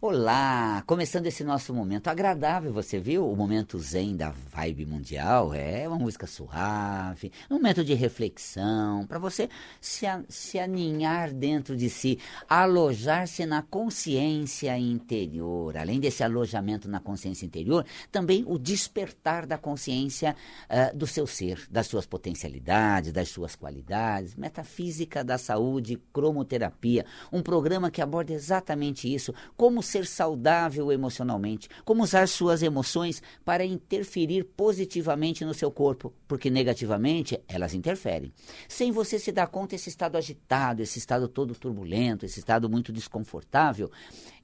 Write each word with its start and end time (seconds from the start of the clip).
Olá, 0.00 0.80
começando 0.86 1.26
esse 1.26 1.42
nosso 1.42 1.74
momento 1.74 2.06
agradável, 2.06 2.72
você 2.72 3.00
viu? 3.00 3.28
O 3.28 3.34
momento 3.34 3.80
zen 3.80 4.14
da 4.14 4.30
vibe 4.30 4.86
mundial 4.86 5.52
é 5.52 5.88
uma 5.88 5.98
música 5.98 6.24
suave, 6.24 7.32
um 7.50 7.54
momento 7.54 7.84
de 7.84 7.94
reflexão, 7.94 9.04
para 9.08 9.18
você 9.18 9.48
se, 9.80 10.06
se 10.28 10.56
aninhar 10.56 11.34
dentro 11.34 11.76
de 11.76 11.90
si, 11.90 12.16
alojar-se 12.48 13.44
na 13.44 13.60
consciência 13.60 14.78
interior. 14.78 15.76
Além 15.76 15.98
desse 15.98 16.22
alojamento 16.22 16.88
na 16.88 17.00
consciência 17.00 17.44
interior, 17.44 17.84
também 18.12 18.44
o 18.46 18.56
despertar 18.56 19.46
da 19.46 19.58
consciência 19.58 20.36
uh, 20.70 20.96
do 20.96 21.08
seu 21.08 21.26
ser, 21.26 21.66
das 21.68 21.88
suas 21.88 22.06
potencialidades, 22.06 23.10
das 23.10 23.30
suas 23.30 23.56
qualidades, 23.56 24.36
metafísica 24.36 25.24
da 25.24 25.36
saúde, 25.36 26.00
cromoterapia, 26.12 27.04
um 27.32 27.42
programa 27.42 27.90
que 27.90 28.00
aborda 28.00 28.32
exatamente 28.32 29.12
isso, 29.12 29.34
como 29.56 29.87
ser 29.88 30.06
saudável 30.06 30.92
emocionalmente, 30.92 31.68
como 31.84 32.02
usar 32.02 32.28
suas 32.28 32.62
emoções 32.62 33.22
para 33.44 33.64
interferir 33.64 34.44
positivamente 34.44 35.44
no 35.44 35.54
seu 35.54 35.70
corpo, 35.70 36.12
porque 36.26 36.50
negativamente 36.50 37.40
elas 37.48 37.74
interferem. 37.74 38.32
Sem 38.68 38.92
você 38.92 39.18
se 39.18 39.32
dar 39.32 39.48
conta, 39.48 39.74
esse 39.74 39.88
estado 39.88 40.16
agitado, 40.16 40.82
esse 40.82 40.98
estado 40.98 41.26
todo 41.26 41.54
turbulento, 41.54 42.24
esse 42.24 42.38
estado 42.38 42.68
muito 42.68 42.92
desconfortável 42.92 43.90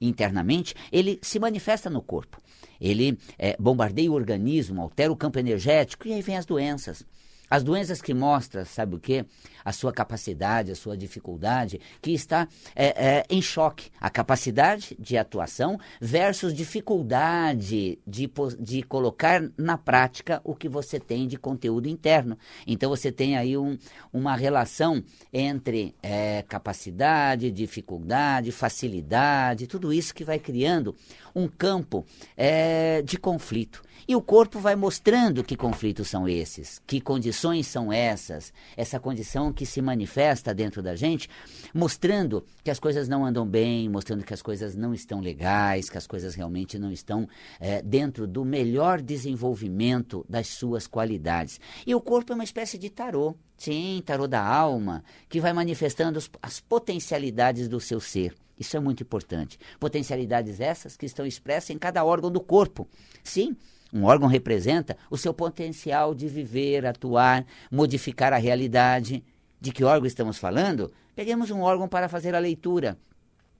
internamente, 0.01 0.75
ele 0.91 1.19
se 1.21 1.39
manifesta 1.39 1.89
no 1.89 2.01
corpo. 2.01 2.41
Ele 2.79 3.17
é, 3.37 3.55
bombardeia 3.57 4.11
o 4.11 4.15
organismo, 4.15 4.81
altera 4.81 5.11
o 5.11 5.15
campo 5.15 5.39
energético 5.39 6.07
e 6.07 6.13
aí 6.13 6.21
vem 6.21 6.37
as 6.37 6.45
doenças. 6.45 7.05
As 7.49 7.63
doenças 7.63 8.01
que 8.01 8.13
mostram, 8.13 8.65
sabe 8.65 8.95
o 8.95 8.99
quê? 8.99 9.25
A 9.63 9.71
sua 9.71 9.91
capacidade, 9.91 10.71
a 10.71 10.75
sua 10.75 10.97
dificuldade, 10.97 11.79
que 12.01 12.11
está 12.11 12.47
é, 12.75 13.17
é, 13.17 13.25
em 13.29 13.41
choque. 13.41 13.89
A 13.99 14.09
capacidade 14.09 14.95
de 14.99 15.17
atuação 15.17 15.79
versus 15.99 16.53
dificuldade 16.53 17.99
de, 18.05 18.31
de 18.59 18.83
colocar 18.83 19.41
na 19.57 19.77
prática 19.77 20.41
o 20.43 20.55
que 20.55 20.69
você 20.69 20.99
tem 20.99 21.27
de 21.27 21.37
conteúdo 21.37 21.87
interno. 21.87 22.37
Então 22.65 22.89
você 22.89 23.11
tem 23.11 23.37
aí 23.37 23.57
um, 23.57 23.77
uma 24.11 24.35
relação 24.35 25.03
entre 25.31 25.95
é, 26.01 26.43
capacidade, 26.47 27.51
dificuldade, 27.51 28.51
facilidade, 28.51 29.67
tudo 29.67 29.93
isso 29.93 30.13
que 30.13 30.23
vai 30.23 30.39
criando 30.39 30.95
um 31.35 31.47
campo 31.47 32.05
é, 32.37 33.01
de 33.01 33.17
conflito. 33.17 33.83
E 34.07 34.15
o 34.15 34.21
corpo 34.21 34.59
vai 34.59 34.75
mostrando 34.75 35.43
que 35.43 35.55
conflitos 35.55 36.07
são 36.07 36.27
esses, 36.27 36.79
que 36.85 37.01
condições 37.01 37.65
são 37.65 37.91
essas, 37.91 38.53
essa 38.77 38.99
condição 38.99 39.51
que 39.51 39.65
se 39.65 39.81
manifesta 39.81 40.53
dentro 40.53 40.83
da 40.83 40.95
gente, 40.95 41.27
mostrando 41.73 42.45
que 42.63 42.69
as 42.69 42.79
coisas 42.79 43.07
não 43.07 43.25
andam 43.25 43.47
bem, 43.47 43.89
mostrando 43.89 44.23
que 44.23 44.33
as 44.33 44.43
coisas 44.43 44.75
não 44.75 44.93
estão 44.93 45.19
legais, 45.19 45.89
que 45.89 45.97
as 45.97 46.05
coisas 46.05 46.35
realmente 46.35 46.77
não 46.77 46.91
estão 46.91 47.27
é, 47.59 47.81
dentro 47.81 48.27
do 48.27 48.45
melhor 48.45 49.01
desenvolvimento 49.01 50.23
das 50.29 50.49
suas 50.49 50.85
qualidades. 50.85 51.59
E 51.85 51.95
o 51.95 52.01
corpo 52.01 52.31
é 52.31 52.35
uma 52.35 52.43
espécie 52.43 52.77
de 52.77 52.91
tarô. 52.91 53.35
Sim, 53.57 54.03
tarô 54.05 54.27
da 54.27 54.45
alma, 54.45 55.03
que 55.27 55.39
vai 55.41 55.51
manifestando 55.51 56.19
as 56.41 56.59
potencialidades 56.59 57.67
do 57.67 57.79
seu 57.79 57.99
ser. 57.99 58.35
Isso 58.59 58.77
é 58.77 58.79
muito 58.79 59.03
importante. 59.03 59.59
Potencialidades 59.79 60.59
essas 60.59 60.95
que 60.95 61.05
estão 61.05 61.25
expressas 61.25 61.71
em 61.71 61.77
cada 61.77 62.05
órgão 62.05 62.31
do 62.31 62.39
corpo. 62.39 62.87
Sim, 63.23 63.55
um 63.93 64.03
órgão 64.03 64.27
representa 64.27 64.97
o 65.09 65.17
seu 65.17 65.33
potencial 65.33 66.13
de 66.13 66.27
viver, 66.27 66.85
atuar, 66.85 67.45
modificar 67.71 68.33
a 68.33 68.37
realidade. 68.37 69.23
De 69.59 69.71
que 69.71 69.83
órgão 69.83 70.05
estamos 70.05 70.37
falando? 70.37 70.91
Peguemos 71.15 71.49
um 71.51 71.61
órgão 71.61 71.87
para 71.87 72.09
fazer 72.09 72.35
a 72.35 72.39
leitura. 72.39 72.97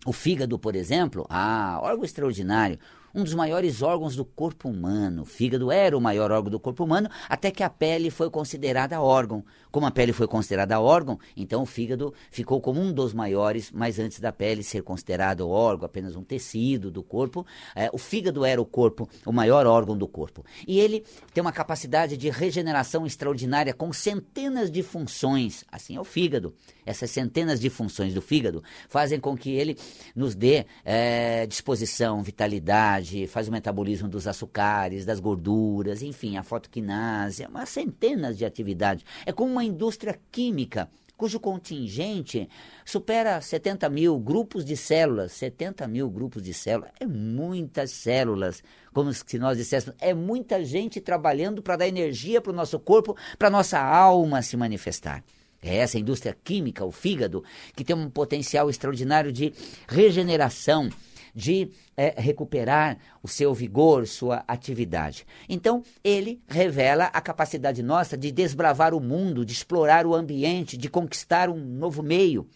O 0.05 0.11
fígado, 0.11 0.59
por 0.59 0.75
exemplo, 0.75 1.25
ah, 1.29 1.79
órgão 1.81 2.03
extraordinário 2.03 2.77
um 3.16 3.23
dos 3.23 3.33
maiores 3.33 3.81
órgãos 3.81 4.16
do 4.16 4.25
corpo 4.25 4.67
humano. 4.67 5.21
O 5.21 5.25
fígado 5.25 5.71
era 5.71 5.97
o 5.97 6.02
maior 6.02 6.31
órgão 6.31 6.52
do 6.52 6.59
corpo 6.59 6.83
humano, 6.83 7.09
até 7.30 7.49
que 7.49 7.63
a 7.63 7.69
pele 7.69 8.09
foi 8.09 8.30
considerada 8.30 9.02
órgão. 9.02 9.44
Como 9.71 9.86
a 9.86 9.92
pele 9.92 10.14
foi 10.14 10.27
considerada 10.27 10.80
órgão, 10.80 11.20
então 11.36 11.61
o 11.61 11.65
fígado 11.65 12.14
ficou 12.31 12.61
como 12.61 12.80
um 12.80 12.93
dos 12.93 13.14
maiores, 13.14 13.71
mas 13.73 13.99
antes 13.99 14.20
da 14.20 14.31
pele 14.31 14.64
ser 14.64 14.83
considerado 14.83 15.49
órgão, 15.49 15.86
apenas 15.86 16.15
um 16.15 16.23
tecido 16.23 16.92
do 16.92 17.03
corpo, 17.03 17.45
é, 17.76 17.89
o 17.92 17.98
fígado 17.98 18.45
era 18.45 18.61
o 18.61 18.65
corpo, 18.65 19.08
o 19.26 19.32
maior 19.32 19.65
órgão 19.65 19.97
do 19.97 20.08
corpo. 20.08 20.45
E 20.67 20.80
ele 20.80 21.03
tem 21.33 21.42
uma 21.42 21.52
capacidade 21.52 22.17
de 22.17 22.30
regeneração 22.30 23.05
extraordinária 23.05 23.73
com 23.73 23.92
centenas 23.93 24.71
de 24.71 24.82
funções. 24.82 25.64
Assim 25.71 25.95
é 25.95 26.02
o 26.02 26.05
fígado. 26.05 26.53
Essas 26.86 27.11
centenas 27.11 27.59
de 27.59 27.70
funções 27.70 28.14
do 28.14 28.21
fígado 28.21 28.64
fazem 28.87 29.20
com 29.20 29.36
que 29.36 29.52
ele 29.52 29.77
nos 30.15 30.36
dê 30.36 30.65
é, 30.83 31.45
disposição, 31.47 32.23
vitalidade, 32.23 33.05
faz 33.27 33.48
o 33.48 33.52
metabolismo 33.52 34.08
dos 34.08 34.27
açúcares, 34.27 35.05
das 35.05 35.20
gorduras, 35.20 36.02
enfim, 36.02 36.38
a 36.38 36.43
fotoquinase, 36.43 37.45
umas 37.45 37.70
centenas 37.70 38.38
de 38.38 38.45
atividades. 38.45 39.05
É 39.26 39.32
como 39.32 39.52
uma 39.52 39.64
indústria 39.64 40.20
química 40.32 40.89
cujo 41.17 41.39
contingente 41.39 42.49
supera 42.83 43.39
70 43.39 43.89
mil 43.89 44.20
grupos 44.20 44.65
de 44.65 44.76
células. 44.76 45.32
70 45.33 45.88
mil 45.88 46.10
grupos 46.10 46.44
de 46.44 46.54
células 46.54 46.92
é 46.99 47.05
muitas 47.05 47.92
células, 47.92 48.64
como 48.94 49.14
se 49.14 49.39
nós 49.39 49.58
disséssemos, 49.58 49.95
é 49.99 50.14
muita 50.14 50.64
gente 50.64 50.99
trabalhando 50.99 51.61
para 51.61 51.77
dar 51.77 51.88
energia 51.88 52.42
para 52.42 52.52
o 52.52 52.55
nosso 52.55 52.80
corpo, 52.80 53.15
para 53.38 53.48
a 53.48 53.52
nossa 53.52 53.80
alma 53.80 54.42
se 54.42 54.58
manifestar. 54.58 55.23
É 55.61 55.77
essa 55.77 55.98
indústria 55.98 56.38
química, 56.44 56.86
o 56.86 56.92
fígado, 56.92 57.44
que 57.76 57.83
tem 57.83 57.95
um 57.95 58.10
potencial 58.10 58.70
extraordinário 58.70 59.32
de 59.32 59.52
regeneração, 59.88 60.89
de 61.35 61.69
é, 61.97 62.15
recuperar 62.17 62.97
o 63.21 63.27
seu 63.27 63.53
vigor, 63.53 64.07
sua 64.07 64.43
atividade. 64.47 65.27
Então, 65.49 65.83
ele 66.03 66.41
revela 66.47 67.05
a 67.05 67.19
capacidade 67.19 67.83
nossa 67.83 68.17
de 68.17 68.31
desbravar 68.31 68.93
o 68.93 69.01
mundo, 69.01 69.45
de 69.45 69.51
explorar 69.51 70.05
o 70.05 70.15
ambiente, 70.15 70.77
de 70.77 70.89
conquistar 70.89 71.49
um 71.49 71.57
novo 71.57 72.01
meio. 72.01 72.47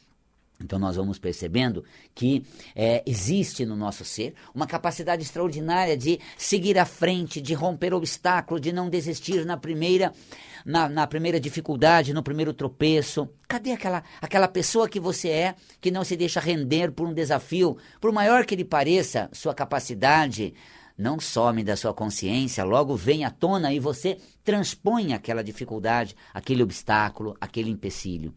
Então, 0.61 0.77
nós 0.77 0.97
vamos 0.97 1.17
percebendo 1.17 1.83
que 2.13 2.43
é, 2.75 3.01
existe 3.05 3.65
no 3.65 3.75
nosso 3.75 4.03
ser 4.03 4.33
uma 4.53 4.67
capacidade 4.67 5.23
extraordinária 5.23 5.95
de 5.95 6.19
seguir 6.37 6.77
à 6.77 6.85
frente, 6.85 7.39
de 7.39 7.53
romper 7.53 7.93
obstáculos, 7.93 8.61
de 8.61 8.73
não 8.73 8.89
desistir 8.89 9.45
na 9.45 9.55
primeira, 9.55 10.11
na, 10.65 10.89
na 10.89 11.07
primeira 11.07 11.39
dificuldade, 11.39 12.13
no 12.13 12.21
primeiro 12.21 12.53
tropeço. 12.53 13.29
Cadê 13.47 13.71
aquela, 13.71 14.03
aquela 14.21 14.47
pessoa 14.47 14.89
que 14.89 14.99
você 14.99 15.29
é, 15.29 15.55
que 15.79 15.91
não 15.91 16.03
se 16.03 16.17
deixa 16.17 16.39
render 16.39 16.91
por 16.91 17.07
um 17.07 17.13
desafio, 17.13 17.77
por 18.01 18.11
maior 18.11 18.45
que 18.45 18.53
ele 18.53 18.65
pareça, 18.65 19.29
sua 19.31 19.53
capacidade 19.53 20.53
não 20.99 21.17
some 21.17 21.63
da 21.63 21.77
sua 21.77 21.93
consciência, 21.93 22.65
logo 22.65 22.93
vem 22.93 23.23
à 23.23 23.31
tona 23.31 23.71
e 23.71 23.79
você 23.79 24.17
transpõe 24.49 25.13
aquela 25.13 25.43
dificuldade, 25.43 26.15
aquele 26.33 26.63
obstáculo, 26.63 27.37
aquele 27.39 27.69
empecilho. 27.69 28.33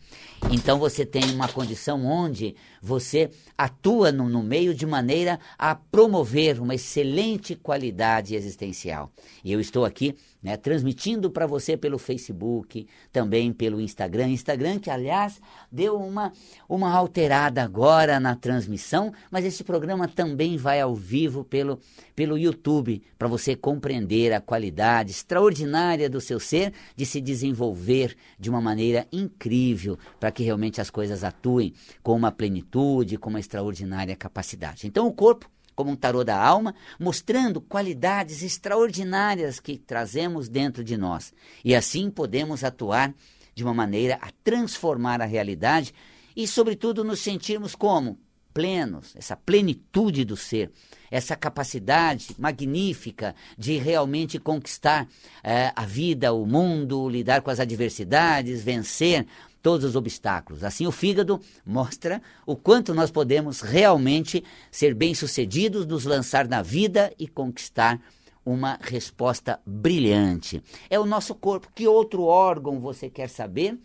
Então 0.50 0.78
você 0.78 1.06
tem 1.06 1.24
uma 1.30 1.48
condição 1.48 2.04
onde 2.04 2.54
você 2.82 3.30
atua 3.56 4.12
no, 4.12 4.28
no 4.28 4.42
meio 4.42 4.74
de 4.74 4.84
maneira 4.84 5.40
a 5.58 5.74
promover 5.74 6.60
uma 6.60 6.74
excelente 6.74 7.54
qualidade 7.54 8.34
existencial. 8.34 9.10
E 9.42 9.50
eu 9.50 9.58
estou 9.58 9.86
aqui 9.86 10.14
né, 10.42 10.56
transmitindo 10.56 11.30
para 11.30 11.46
você 11.46 11.76
pelo 11.76 11.98
Facebook, 11.98 12.86
também 13.12 13.52
pelo 13.52 13.80
Instagram. 13.80 14.28
Instagram 14.28 14.78
que, 14.80 14.90
aliás, 14.90 15.40
deu 15.70 15.96
uma, 15.96 16.32
uma 16.68 16.92
alterada 16.92 17.62
agora 17.62 18.18
na 18.18 18.34
transmissão, 18.34 19.12
mas 19.30 19.44
esse 19.44 19.62
programa 19.62 20.08
também 20.08 20.56
vai 20.56 20.80
ao 20.80 20.94
vivo 20.94 21.44
pelo, 21.44 21.78
pelo 22.16 22.36
YouTube, 22.36 23.02
para 23.16 23.28
você 23.28 23.54
compreender 23.54 24.32
a 24.32 24.40
qualidade 24.40 25.12
extraordinária 25.12 26.01
área 26.02 26.10
do 26.10 26.20
seu 26.20 26.40
ser 26.40 26.72
de 26.96 27.06
se 27.06 27.20
desenvolver 27.20 28.16
de 28.38 28.50
uma 28.50 28.60
maneira 28.60 29.06
incrível 29.12 29.98
para 30.18 30.32
que 30.32 30.42
realmente 30.42 30.80
as 30.80 30.90
coisas 30.90 31.22
atuem 31.22 31.72
com 32.02 32.16
uma 32.16 32.32
plenitude, 32.32 33.16
com 33.16 33.30
uma 33.30 33.40
extraordinária 33.40 34.16
capacidade. 34.16 34.86
Então, 34.86 35.06
o 35.06 35.12
corpo 35.12 35.50
como 35.74 35.90
um 35.90 35.96
tarô 35.96 36.22
da 36.22 36.36
alma, 36.36 36.74
mostrando 37.00 37.58
qualidades 37.58 38.42
extraordinárias 38.42 39.58
que 39.58 39.78
trazemos 39.78 40.46
dentro 40.46 40.84
de 40.84 40.98
nós. 40.98 41.32
E 41.64 41.74
assim 41.74 42.10
podemos 42.10 42.62
atuar 42.62 43.14
de 43.54 43.64
uma 43.64 43.72
maneira 43.72 44.18
a 44.20 44.30
transformar 44.44 45.22
a 45.22 45.24
realidade 45.24 45.94
e, 46.36 46.46
sobretudo, 46.46 47.02
nos 47.02 47.20
sentirmos 47.20 47.74
como 47.74 48.18
plenos, 48.52 49.14
essa 49.16 49.36
plenitude 49.36 50.24
do 50.24 50.36
ser, 50.36 50.70
essa 51.10 51.36
capacidade 51.36 52.34
magnífica 52.38 53.34
de 53.56 53.76
realmente 53.76 54.38
conquistar 54.38 55.08
é, 55.42 55.72
a 55.74 55.84
vida, 55.84 56.32
o 56.32 56.46
mundo, 56.46 57.08
lidar 57.08 57.42
com 57.42 57.50
as 57.50 57.60
adversidades, 57.60 58.62
vencer 58.62 59.26
todos 59.62 59.86
os 59.86 59.96
obstáculos. 59.96 60.64
Assim, 60.64 60.86
o 60.86 60.92
fígado 60.92 61.40
mostra 61.64 62.20
o 62.44 62.56
quanto 62.56 62.92
nós 62.92 63.10
podemos 63.10 63.60
realmente 63.60 64.42
ser 64.70 64.94
bem-sucedidos, 64.94 65.86
nos 65.86 66.04
lançar 66.04 66.48
na 66.48 66.62
vida 66.62 67.12
e 67.18 67.28
conquistar 67.28 68.00
uma 68.44 68.78
resposta 68.82 69.60
brilhante. 69.64 70.62
É 70.90 70.98
o 70.98 71.06
nosso 71.06 71.34
corpo. 71.34 71.68
Que 71.74 71.86
outro 71.86 72.24
órgão 72.24 72.80
você 72.80 73.08
quer 73.08 73.28
saber? 73.28 73.78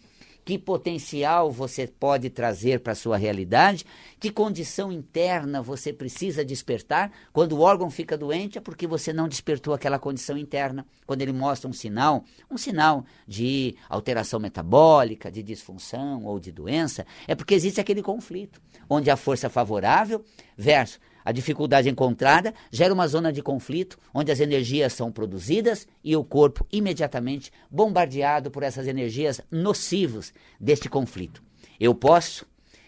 Que 0.47 0.57
potencial 0.57 1.51
você 1.51 1.85
pode 1.85 2.29
trazer 2.29 2.79
para 2.79 2.93
a 2.93 2.95
sua 2.95 3.17
realidade, 3.17 3.85
que 4.17 4.31
condição 4.31 4.93
interna 4.93 5.61
você 5.61 5.91
precisa 5.91 6.45
despertar. 6.45 7.11
Quando 7.33 7.51
o 7.51 7.59
órgão 7.59 7.89
fica 7.89 8.17
doente 8.17 8.57
é 8.57 8.61
porque 8.61 8.87
você 8.87 9.11
não 9.11 9.27
despertou 9.27 9.73
aquela 9.73 9.99
condição 9.99 10.37
interna. 10.37 10.87
Quando 11.05 11.21
ele 11.21 11.33
mostra 11.33 11.69
um 11.69 11.73
sinal, 11.73 12.23
um 12.49 12.57
sinal 12.57 13.03
de 13.27 13.75
alteração 13.89 14.39
metabólica, 14.39 15.29
de 15.29 15.43
disfunção 15.43 16.23
ou 16.23 16.39
de 16.39 16.49
doença, 16.49 17.05
é 17.27 17.35
porque 17.35 17.53
existe 17.53 17.81
aquele 17.81 18.01
conflito, 18.01 18.61
onde 18.89 19.11
a 19.11 19.17
força 19.17 19.49
favorável 19.49 20.23
versus 20.57 20.97
a 21.27 21.33
dificuldade 21.33 21.89
encontrada 21.89 22.53
gera 22.71 22.93
uma 22.93 23.05
zona 23.05 23.33
de 23.33 23.43
conflito 23.43 23.99
onde 24.13 24.31
as 24.31 24.39
energias 24.39 24.93
são 24.93 25.11
produzidas 25.11 25.85
e 26.01 26.15
o 26.15 26.23
corpo 26.23 26.65
imediatamente 26.71 27.51
bombardeado 27.69 28.49
por 28.49 28.63
essas 28.63 28.87
energias 28.87 29.41
nocivos 29.51 30.31
deste 30.57 30.87
conflito. 30.87 31.43
Eu 31.77 31.93
posso, 31.93 32.45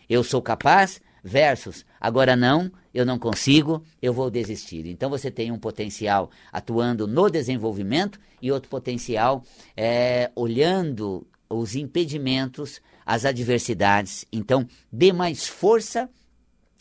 eu 0.10 0.24
sou 0.24 0.42
capaz, 0.42 1.02
versus 1.22 1.86
agora 2.00 2.34
não, 2.34 2.72
eu 2.94 3.06
não 3.06 3.20
consigo, 3.20 3.84
eu 4.02 4.14
vou 4.14 4.32
desistir. 4.32 4.88
Então 4.88 5.10
você 5.10 5.30
tem 5.30 5.52
um 5.52 5.60
potencial 5.60 6.32
atuando 6.50 7.06
no 7.06 7.30
desenvolvimento 7.30 8.22
e 8.42 8.54
outro 8.54 8.70
potencial 8.70 9.44
é, 9.76 10.32
olhando 10.34 11.28
os 11.50 11.76
impedimentos, 11.76 12.80
as 13.06 13.26
adversidades. 13.26 14.24
Então 14.32 14.66
dê 14.90 15.12
mais 15.12 15.46
força 15.46 16.10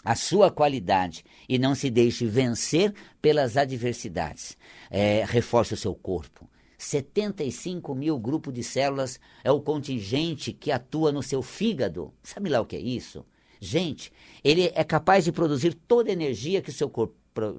a 0.08 0.14
sua 0.14 0.50
qualidade 0.50 1.22
e 1.46 1.58
não 1.58 1.74
se 1.74 1.90
deixe 1.90 2.24
vencer 2.24 2.94
pelas 3.20 3.58
adversidades. 3.58 4.56
É, 4.90 5.22
reforce 5.28 5.74
o 5.74 5.76
seu 5.76 5.94
corpo. 5.94 6.48
75 6.78 7.94
mil 7.94 8.18
grupos 8.18 8.54
de 8.54 8.62
células 8.62 9.20
é 9.44 9.52
o 9.52 9.60
contingente 9.60 10.50
que 10.50 10.72
atua 10.72 11.12
no 11.12 11.22
seu 11.22 11.42
fígado. 11.42 12.10
Sabe 12.22 12.48
lá 12.48 12.58
o 12.58 12.64
que 12.64 12.76
é 12.76 12.80
isso? 12.80 13.22
Gente, 13.60 14.10
ele 14.42 14.72
é 14.74 14.82
capaz 14.82 15.24
de 15.24 15.32
produzir 15.32 15.74
toda 15.74 16.08
a 16.08 16.12
energia 16.14 16.62
que 16.62 16.70
o 16.70 16.72
seu 16.72 16.88
corpo 16.88 17.14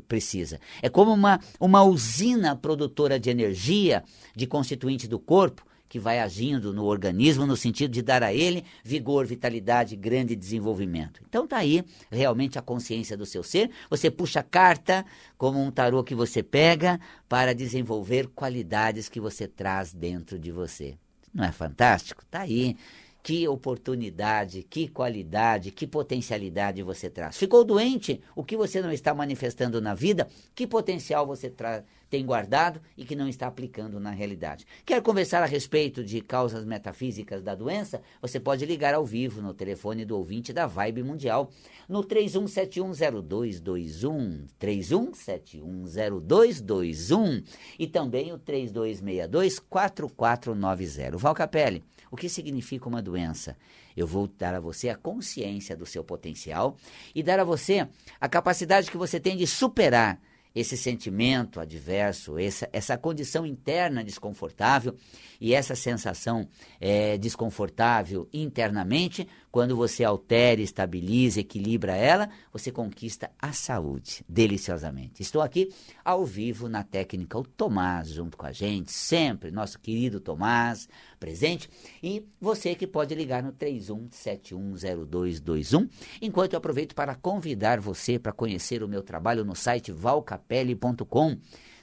precisa. 0.08 0.60
É 0.82 0.90
como 0.90 1.14
uma, 1.14 1.40
uma 1.60 1.84
usina 1.84 2.56
produtora 2.56 3.20
de 3.20 3.30
energia, 3.30 4.04
de 4.36 4.48
constituinte 4.48 5.08
do 5.08 5.20
corpo, 5.20 5.64
que 5.90 6.00
vai 6.00 6.20
agindo 6.20 6.72
no 6.72 6.86
organismo 6.86 7.48
no 7.48 7.58
sentido 7.58 7.92
de 7.92 8.04
dar 8.04 8.22
a 8.22 8.32
ele 8.32 8.64
vigor, 8.84 9.26
vitalidade, 9.26 9.96
grande 9.96 10.36
desenvolvimento. 10.36 11.22
Então 11.28 11.48
tá 11.48 11.58
aí 11.58 11.84
realmente 12.12 12.60
a 12.60 12.62
consciência 12.62 13.18
do 13.18 13.26
seu 13.26 13.42
ser. 13.42 13.72
Você 13.90 14.12
puxa 14.12 14.42
a 14.42 14.44
carta 14.44 15.04
como 15.36 15.60
um 15.60 15.72
tarô 15.72 16.04
que 16.04 16.14
você 16.14 16.44
pega 16.44 17.00
para 17.28 17.56
desenvolver 17.56 18.28
qualidades 18.28 19.10
que 19.10 19.20
você 19.20 19.48
traz 19.48 19.92
dentro 19.92 20.38
de 20.38 20.52
você. 20.52 20.96
Não 21.34 21.44
é 21.44 21.52
fantástico? 21.52 22.24
Tá 22.30 22.42
aí. 22.42 22.78
Que 23.22 23.48
oportunidade, 23.48 24.64
que 24.64 24.88
qualidade, 24.88 25.72
que 25.72 25.86
potencialidade 25.86 26.82
você 26.82 27.10
traz. 27.10 27.38
Ficou 27.38 27.66
doente? 27.66 28.22
O 28.34 28.46
que 28.46 28.56
você 28.56 28.82
não 28.82 28.92
está 28.92 29.14
manifestando 29.14 29.82
na 29.82 29.94
vida? 29.94 30.28
Que 30.56 30.66
potencial 30.66 31.28
você 31.28 31.50
traz? 31.50 31.84
Tem 32.10 32.26
guardado 32.26 32.82
e 32.98 33.06
que 33.06 33.16
não 33.16 33.28
está 33.28 33.46
aplicando 33.48 34.00
na 34.00 34.10
realidade. 34.12 34.66
Quer 34.86 35.02
conversar 35.02 35.44
a 35.44 35.46
respeito 35.46 36.02
de 36.04 36.22
causas 36.22 36.66
metafísicas 36.66 37.44
da 37.44 37.54
doença? 37.54 38.02
Você 38.22 38.40
pode 38.40 38.66
ligar 38.66 38.94
ao 38.94 39.06
vivo 39.06 39.42
no 39.42 39.54
telefone 39.54 40.04
do 40.04 40.18
ouvinte 40.18 40.52
da 40.52 40.66
Vibe 40.66 41.04
Mundial 41.04 41.52
no 41.88 42.04
31710221, 42.04 44.48
31710221 44.60 47.44
e 47.78 47.86
também 47.88 48.34
o 48.34 48.40
32624490. 48.40 51.18
Val 51.18 51.36
Capelli, 51.36 51.84
o 52.10 52.18
que 52.18 52.28
significa 52.28 52.90
uma 52.90 53.02
doença? 53.02 53.56
Eu 53.96 54.08
vou 54.08 54.28
dar 54.28 54.56
a 54.56 54.60
você 54.60 54.90
a 54.90 54.96
consciência 54.96 55.78
do 55.78 55.86
seu 55.86 56.04
potencial 56.04 56.76
e 57.14 57.22
dar 57.22 57.40
a 57.40 57.44
você 57.44 57.88
a 58.20 58.28
capacidade 58.28 58.90
que 58.90 58.98
você 58.98 59.20
tem 59.20 59.38
de 59.38 59.46
superar 59.46 60.20
esse 60.54 60.76
sentimento 60.76 61.60
adverso, 61.60 62.38
essa, 62.38 62.68
essa 62.74 62.98
condição 62.98 63.46
interna 63.46 64.04
desconfortável 64.04 64.96
e 65.40 65.54
essa 65.54 65.76
sensação 65.76 66.50
é, 66.82 67.18
desconfortável 67.18 68.28
internamente, 68.34 69.28
quando 69.52 69.76
você 69.76 70.04
altera, 70.04 70.62
estabiliza, 70.62 71.40
equilibra 71.40 71.96
ela, 71.96 72.30
você 72.52 72.72
conquista 72.72 73.32
a 73.40 73.54
saúde 73.54 74.26
deliciosamente. 74.28 75.22
Estou 75.22 75.42
aqui 75.42 75.72
ao 76.04 76.26
vivo 76.26 76.68
na 76.68 76.84
técnica, 76.84 77.38
o 77.38 77.44
Tomás 77.44 78.10
junto 78.10 78.38
com 78.38 78.46
a 78.46 78.52
gente, 78.52 78.92
sempre, 78.92 79.52
nosso 79.52 79.80
querido 79.80 80.20
Tomás 80.20 80.90
presente, 81.20 81.70
e 82.02 82.26
você 82.40 82.74
que 82.76 82.88
pode 82.88 83.14
ligar 83.16 83.44
no 83.44 83.52
31710221, 83.54 85.90
enquanto 86.22 86.54
eu 86.54 86.58
aproveito 86.58 86.94
para 86.94 87.16
convidar 87.16 87.80
você 87.80 88.20
para 88.20 88.32
conhecer 88.32 88.84
o 88.84 88.88
meu 88.88 89.02
trabalho 89.02 89.44
no 89.44 89.56
site 89.56 89.92
valcapelli.com. 90.40 91.38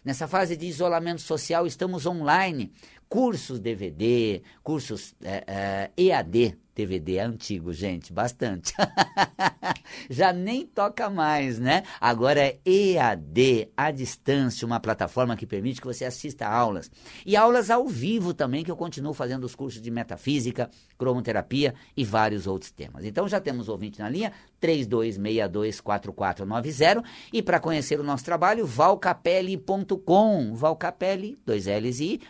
Nessa 0.05 0.29
fase 0.29 0.57
de 0.57 0.67
isolamento 0.67 1.21
social, 1.21 1.67
estamos 1.67 2.07
online 2.07 2.73
cursos 3.09 3.59
DVD, 3.59 4.43
cursos 4.63 5.15
é, 5.23 5.45
é, 5.47 5.91
EAD, 5.97 6.57
DVD 6.77 7.17
é 7.17 7.23
antigo, 7.23 7.73
gente, 7.73 8.13
bastante. 8.13 8.75
Já 10.11 10.31
nem 10.31 10.67
toca 10.67 11.09
mais, 11.09 11.59
né? 11.59 11.85
Agora 11.99 12.39
é 12.39 12.59
EAD, 12.67 13.71
à 13.75 13.91
distância, 13.91 14.67
uma 14.67 14.79
plataforma 14.79 15.35
que 15.37 15.47
permite 15.47 15.81
que 15.81 15.87
você 15.87 16.05
assista 16.05 16.47
aulas. 16.47 16.91
E 17.25 17.35
aulas 17.35 17.71
ao 17.71 17.89
vivo 17.89 18.35
também, 18.35 18.63
que 18.63 18.71
eu 18.71 18.77
continuo 18.77 19.15
fazendo 19.15 19.45
os 19.45 19.55
cursos 19.55 19.81
de 19.81 19.91
metafísica, 19.91 20.69
cromoterapia 20.99 21.75
e 21.97 22.05
vários 22.05 22.47
outros 22.47 22.71
temas. 22.71 23.07
Então 23.07 23.27
já 23.27 23.41
temos 23.41 23.71
ouvinte 23.71 23.99
na 23.99 24.11
linha, 24.11 24.31
32624490 24.61 27.03
e 27.33 27.43
para 27.43 27.59
conhecer 27.59 27.99
o 27.99 28.05
nosso 28.05 28.25
trabalho, 28.25 28.67
valcapelli.com, 28.67 30.55
valcapelli, 30.55 31.39
dois 31.45 31.67
L's 31.67 32.01
e 32.01 32.21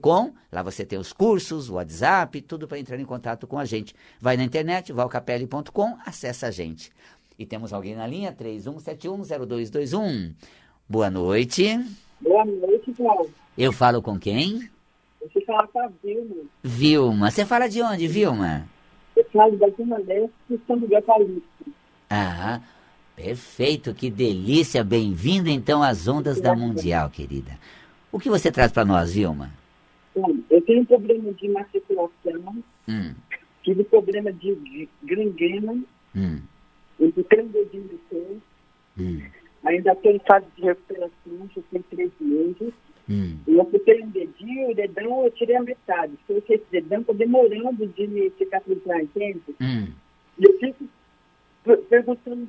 .com. 0.00 0.32
Lá 0.50 0.62
você 0.62 0.84
tem 0.84 0.98
os 0.98 1.12
cursos, 1.12 1.70
o 1.70 1.74
WhatsApp, 1.74 2.40
tudo 2.42 2.66
para 2.66 2.78
entrar 2.78 2.98
em 2.98 3.04
contato 3.04 3.46
com 3.46 3.58
a 3.58 3.64
gente. 3.64 3.91
Vai 4.20 4.36
na 4.36 4.44
internet, 4.44 4.92
valcapelli.com, 4.92 5.96
acessa 6.04 6.48
a 6.48 6.50
gente. 6.50 6.90
E 7.38 7.46
temos 7.46 7.72
alguém 7.72 7.94
na 7.94 8.06
linha, 8.06 8.32
31710221. 8.32 10.34
Boa 10.88 11.10
noite. 11.10 11.78
Boa 12.20 12.44
noite, 12.44 12.92
João. 12.96 13.26
Eu 13.56 13.72
falo 13.72 14.02
com 14.02 14.18
quem? 14.18 14.68
Você 15.20 15.40
fala 15.44 15.66
com 15.68 15.80
a 15.80 15.88
Vilma. 16.02 16.34
Vilma. 16.62 17.30
Você 17.30 17.44
fala 17.44 17.68
de 17.68 17.82
onde, 17.82 18.06
Vilma? 18.08 18.66
Eu 19.16 19.24
falo 19.32 19.56
da 19.56 19.68
Zona 19.70 19.98
Leste, 19.98 20.60
São 20.66 20.76
Miguel 20.76 21.02
Paulista. 21.02 21.42
Ah, 22.10 22.60
perfeito, 23.16 23.94
que 23.94 24.10
delícia. 24.10 24.84
Bem-vindo 24.84 25.48
então 25.48 25.82
às 25.82 26.06
ondas 26.08 26.40
da 26.40 26.54
Mundial, 26.54 27.08
querida. 27.10 27.58
O 28.10 28.18
que 28.18 28.28
você 28.28 28.50
traz 28.52 28.70
para 28.72 28.84
nós, 28.84 29.14
Vilma? 29.14 29.50
Bom, 30.14 30.36
eu 30.50 30.60
tenho 30.62 30.84
problema 30.84 31.32
de 31.32 31.48
má 31.48 31.64
circulação, 31.72 32.12
Hum, 32.88 33.14
tive 33.62 33.84
problema 33.84 34.32
de, 34.32 34.54
de 34.54 34.88
gangrena, 35.02 35.72
hum, 36.16 36.40
um 37.00 37.06
dedinho 37.10 37.88
de 37.88 37.96
pé, 38.10 38.36
hum, 38.98 39.20
ainda 39.64 39.92
estou 39.92 40.12
em 40.12 40.20
fase 40.20 40.46
de 40.56 40.62
recuperação, 40.62 41.50
já 41.54 41.62
tem 41.70 41.82
três 41.82 42.10
meses. 42.20 42.74
hum. 43.08 43.38
E 43.46 43.54
eu 43.54 43.64
fiquei 43.66 44.02
um 44.02 44.10
dedinho, 44.10 44.70
o 44.70 44.74
dedão 44.74 45.24
eu 45.24 45.30
tirei 45.32 45.56
a 45.56 45.62
metade. 45.62 46.14
Porque 46.26 46.54
esse 46.54 46.64
dedão 46.70 47.00
está 47.00 47.12
demorando 47.12 47.86
de 47.86 48.06
me 48.06 48.30
cicatrizar, 48.38 49.00
entende? 49.00 49.42
hum. 49.60 49.88
E 50.38 50.44
eu 50.44 50.58
fico 50.58 50.88
per- 51.64 51.82
perguntando 51.82 52.48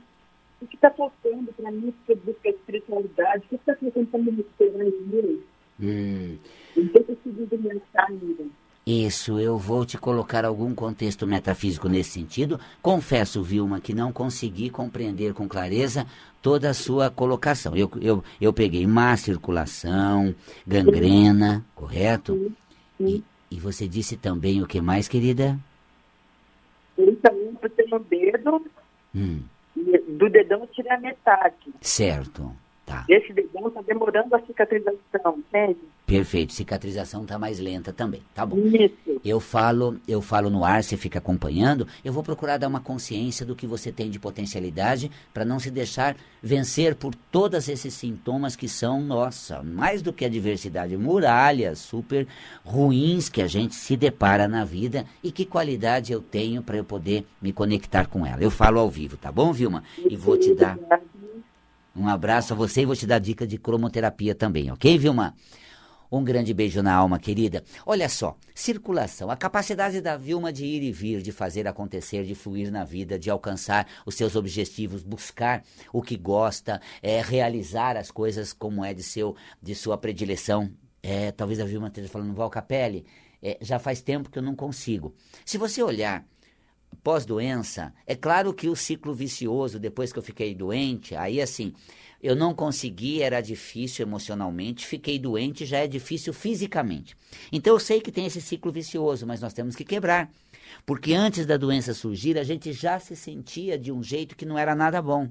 o 0.61 0.67
que 0.67 0.75
está 0.75 0.89
faltando 0.91 1.51
para 1.53 1.71
mim 1.71 1.93
que 2.05 2.11
eu 2.13 2.15
busco 2.17 2.47
a 2.47 2.49
espiritualidade, 2.49 3.45
o 3.45 3.49
que 3.49 3.55
está 3.55 3.75
faltando 3.75 4.07
para 4.07 4.19
me 4.19 4.31
recuperar 4.31 4.87
em 4.87 5.01
mim? 5.01 5.43
Hum. 5.81 6.37
Eu 6.75 6.83
não 6.83 6.85
estou 6.85 7.03
conseguindo 7.03 7.57
pensar 7.57 8.07
ainda. 8.09 8.45
Isso, 8.85 9.39
eu 9.39 9.57
vou 9.57 9.85
te 9.85 9.97
colocar 9.97 10.43
algum 10.43 10.75
contexto 10.75 11.25
metafísico 11.25 11.87
nesse 11.87 12.11
sentido. 12.11 12.59
Confesso, 12.81 13.41
Vilma, 13.41 13.79
que 13.79 13.93
não 13.93 14.11
consegui 14.11 14.69
compreender 14.69 15.33
com 15.33 15.47
clareza 15.47 16.05
toda 16.41 16.69
a 16.69 16.73
sua 16.73 17.09
colocação. 17.09 17.77
Eu, 17.77 17.89
eu, 18.01 18.21
eu 18.41 18.51
peguei 18.51 18.85
má 18.85 19.15
circulação, 19.15 20.35
gangrena, 20.67 21.63
correto? 21.73 22.51
E, 22.99 23.23
e 23.49 23.57
você 23.57 23.87
disse 23.87 24.17
também 24.17 24.61
o 24.61 24.67
que 24.67 24.81
mais, 24.81 25.07
querida? 25.07 25.57
Eu 26.97 27.15
tenho 27.15 27.95
um 27.95 28.03
dedo, 28.03 28.65
Hum, 29.15 29.41
do 30.07 30.29
dedão 30.29 30.67
a 30.89 30.97
metade. 30.97 31.55
certo. 31.79 32.51
Tá. 32.85 33.05
Esse 33.07 33.31
dedão 33.31 33.67
está 33.67 33.81
demorando 33.81 34.35
a 34.35 34.41
cicatrização, 34.41 35.37
entende? 35.37 35.77
Perfeito. 36.05 36.51
Cicatrização 36.51 37.23
está 37.23 37.39
mais 37.39 37.59
lenta 37.59 37.93
também. 37.93 38.21
Tá 38.35 38.45
bom. 38.45 38.57
Isso. 38.57 39.21
Eu 39.23 39.39
falo, 39.39 39.97
eu 40.05 40.21
falo 40.21 40.49
no 40.49 40.65
ar, 40.65 40.83
você 40.83 40.97
fica 40.97 41.19
acompanhando. 41.19 41.87
Eu 42.03 42.11
vou 42.11 42.21
procurar 42.21 42.57
dar 42.57 42.67
uma 42.67 42.81
consciência 42.81 43.45
do 43.45 43.55
que 43.55 43.65
você 43.65 43.89
tem 43.91 44.09
de 44.09 44.19
potencialidade 44.19 45.09
para 45.33 45.45
não 45.45 45.59
se 45.59 45.71
deixar 45.71 46.17
vencer 46.41 46.95
por 46.95 47.15
todos 47.31 47.69
esses 47.69 47.93
sintomas 47.93 48.55
que 48.55 48.67
são, 48.67 49.01
nossa, 49.01 49.63
mais 49.63 50.01
do 50.01 50.11
que 50.11 50.25
adversidade, 50.25 50.97
muralhas 50.97 51.79
super 51.79 52.27
ruins 52.65 53.29
que 53.29 53.41
a 53.41 53.47
gente 53.47 53.75
se 53.75 53.95
depara 53.95 54.45
na 54.45 54.65
vida 54.65 55.05
e 55.23 55.31
que 55.31 55.45
qualidade 55.45 56.11
eu 56.11 56.21
tenho 56.21 56.61
para 56.61 56.75
eu 56.75 56.83
poder 56.83 57.25
me 57.41 57.53
conectar 57.53 58.07
com 58.07 58.25
ela. 58.25 58.43
Eu 58.43 58.51
falo 58.51 58.79
ao 58.79 58.89
vivo, 58.89 59.15
tá 59.15 59.31
bom, 59.31 59.53
Vilma? 59.53 59.83
E 59.97 60.17
vou 60.17 60.37
te 60.37 60.53
dar 60.53 60.77
um 61.95 62.07
abraço 62.07 62.53
a 62.53 62.55
você 62.55 62.81
e 62.81 62.85
vou 62.85 62.95
te 62.95 63.05
dar 63.05 63.19
dica 63.19 63.45
de 63.45 63.57
cromoterapia 63.57 64.33
também, 64.33 64.71
ok, 64.71 64.97
Vilma? 64.97 65.35
Um 66.11 66.23
grande 66.23 66.53
beijo 66.53 66.83
na 66.83 66.93
alma, 66.93 67.17
querida. 67.17 67.63
Olha 67.85 68.07
só, 68.07 68.37
circulação, 68.53 69.31
a 69.31 69.35
capacidade 69.35 69.99
da 69.99 70.15
Vilma 70.15 70.53
de 70.53 70.63
ir 70.63 70.83
e 70.83 70.91
vir, 70.91 71.21
de 71.23 71.31
fazer 71.31 71.67
acontecer, 71.67 72.23
de 72.23 72.35
fluir 72.35 72.71
na 72.71 72.83
vida, 72.83 73.17
de 73.17 73.31
alcançar 73.31 73.87
os 74.05 74.13
seus 74.13 74.35
objetivos, 74.35 75.01
buscar 75.01 75.63
o 75.91 76.03
que 76.03 76.15
gosta, 76.15 76.79
é, 77.01 77.19
realizar 77.19 77.97
as 77.97 78.11
coisas 78.11 78.53
como 78.53 78.85
é 78.85 78.93
de, 78.93 79.01
seu, 79.01 79.35
de 79.61 79.73
sua 79.73 79.97
predileção. 79.97 80.71
É, 81.01 81.31
talvez 81.31 81.59
a 81.59 81.65
Vilma 81.65 81.87
esteja 81.87 82.07
falando, 82.09 82.35
Val 82.35 82.49
Capelli, 82.49 83.05
é, 83.41 83.57
já 83.59 83.79
faz 83.79 84.01
tempo 84.01 84.29
que 84.29 84.37
eu 84.37 84.43
não 84.43 84.55
consigo. 84.55 85.15
Se 85.43 85.57
você 85.57 85.81
olhar 85.81 86.23
pós-doença, 87.03 87.93
é 88.07 88.15
claro 88.15 88.53
que 88.53 88.69
o 88.69 88.75
ciclo 88.75 89.13
vicioso, 89.13 89.77
depois 89.77 90.13
que 90.13 90.19
eu 90.19 90.23
fiquei 90.23 90.55
doente, 90.55 91.15
aí 91.15 91.41
assim, 91.41 91.73
eu 92.21 92.35
não 92.37 92.55
consegui, 92.55 93.21
era 93.21 93.41
difícil 93.41 94.05
emocionalmente, 94.05 94.87
fiquei 94.87 95.19
doente, 95.19 95.65
já 95.65 95.79
é 95.79 95.87
difícil 95.87 96.31
fisicamente. 96.31 97.17
Então 97.51 97.73
eu 97.73 97.79
sei 97.79 97.99
que 97.99 98.13
tem 98.13 98.25
esse 98.25 98.39
ciclo 98.39 98.71
vicioso, 98.71 99.27
mas 99.27 99.41
nós 99.41 99.53
temos 99.53 99.75
que 99.75 99.83
quebrar. 99.83 100.31
Porque 100.85 101.13
antes 101.13 101.45
da 101.45 101.57
doença 101.57 101.93
surgir, 101.93 102.37
a 102.37 102.43
gente 102.43 102.71
já 102.71 102.97
se 102.97 103.15
sentia 103.15 103.77
de 103.77 103.91
um 103.91 104.01
jeito 104.01 104.37
que 104.37 104.45
não 104.45 104.57
era 104.57 104.73
nada 104.73 105.01
bom. 105.01 105.29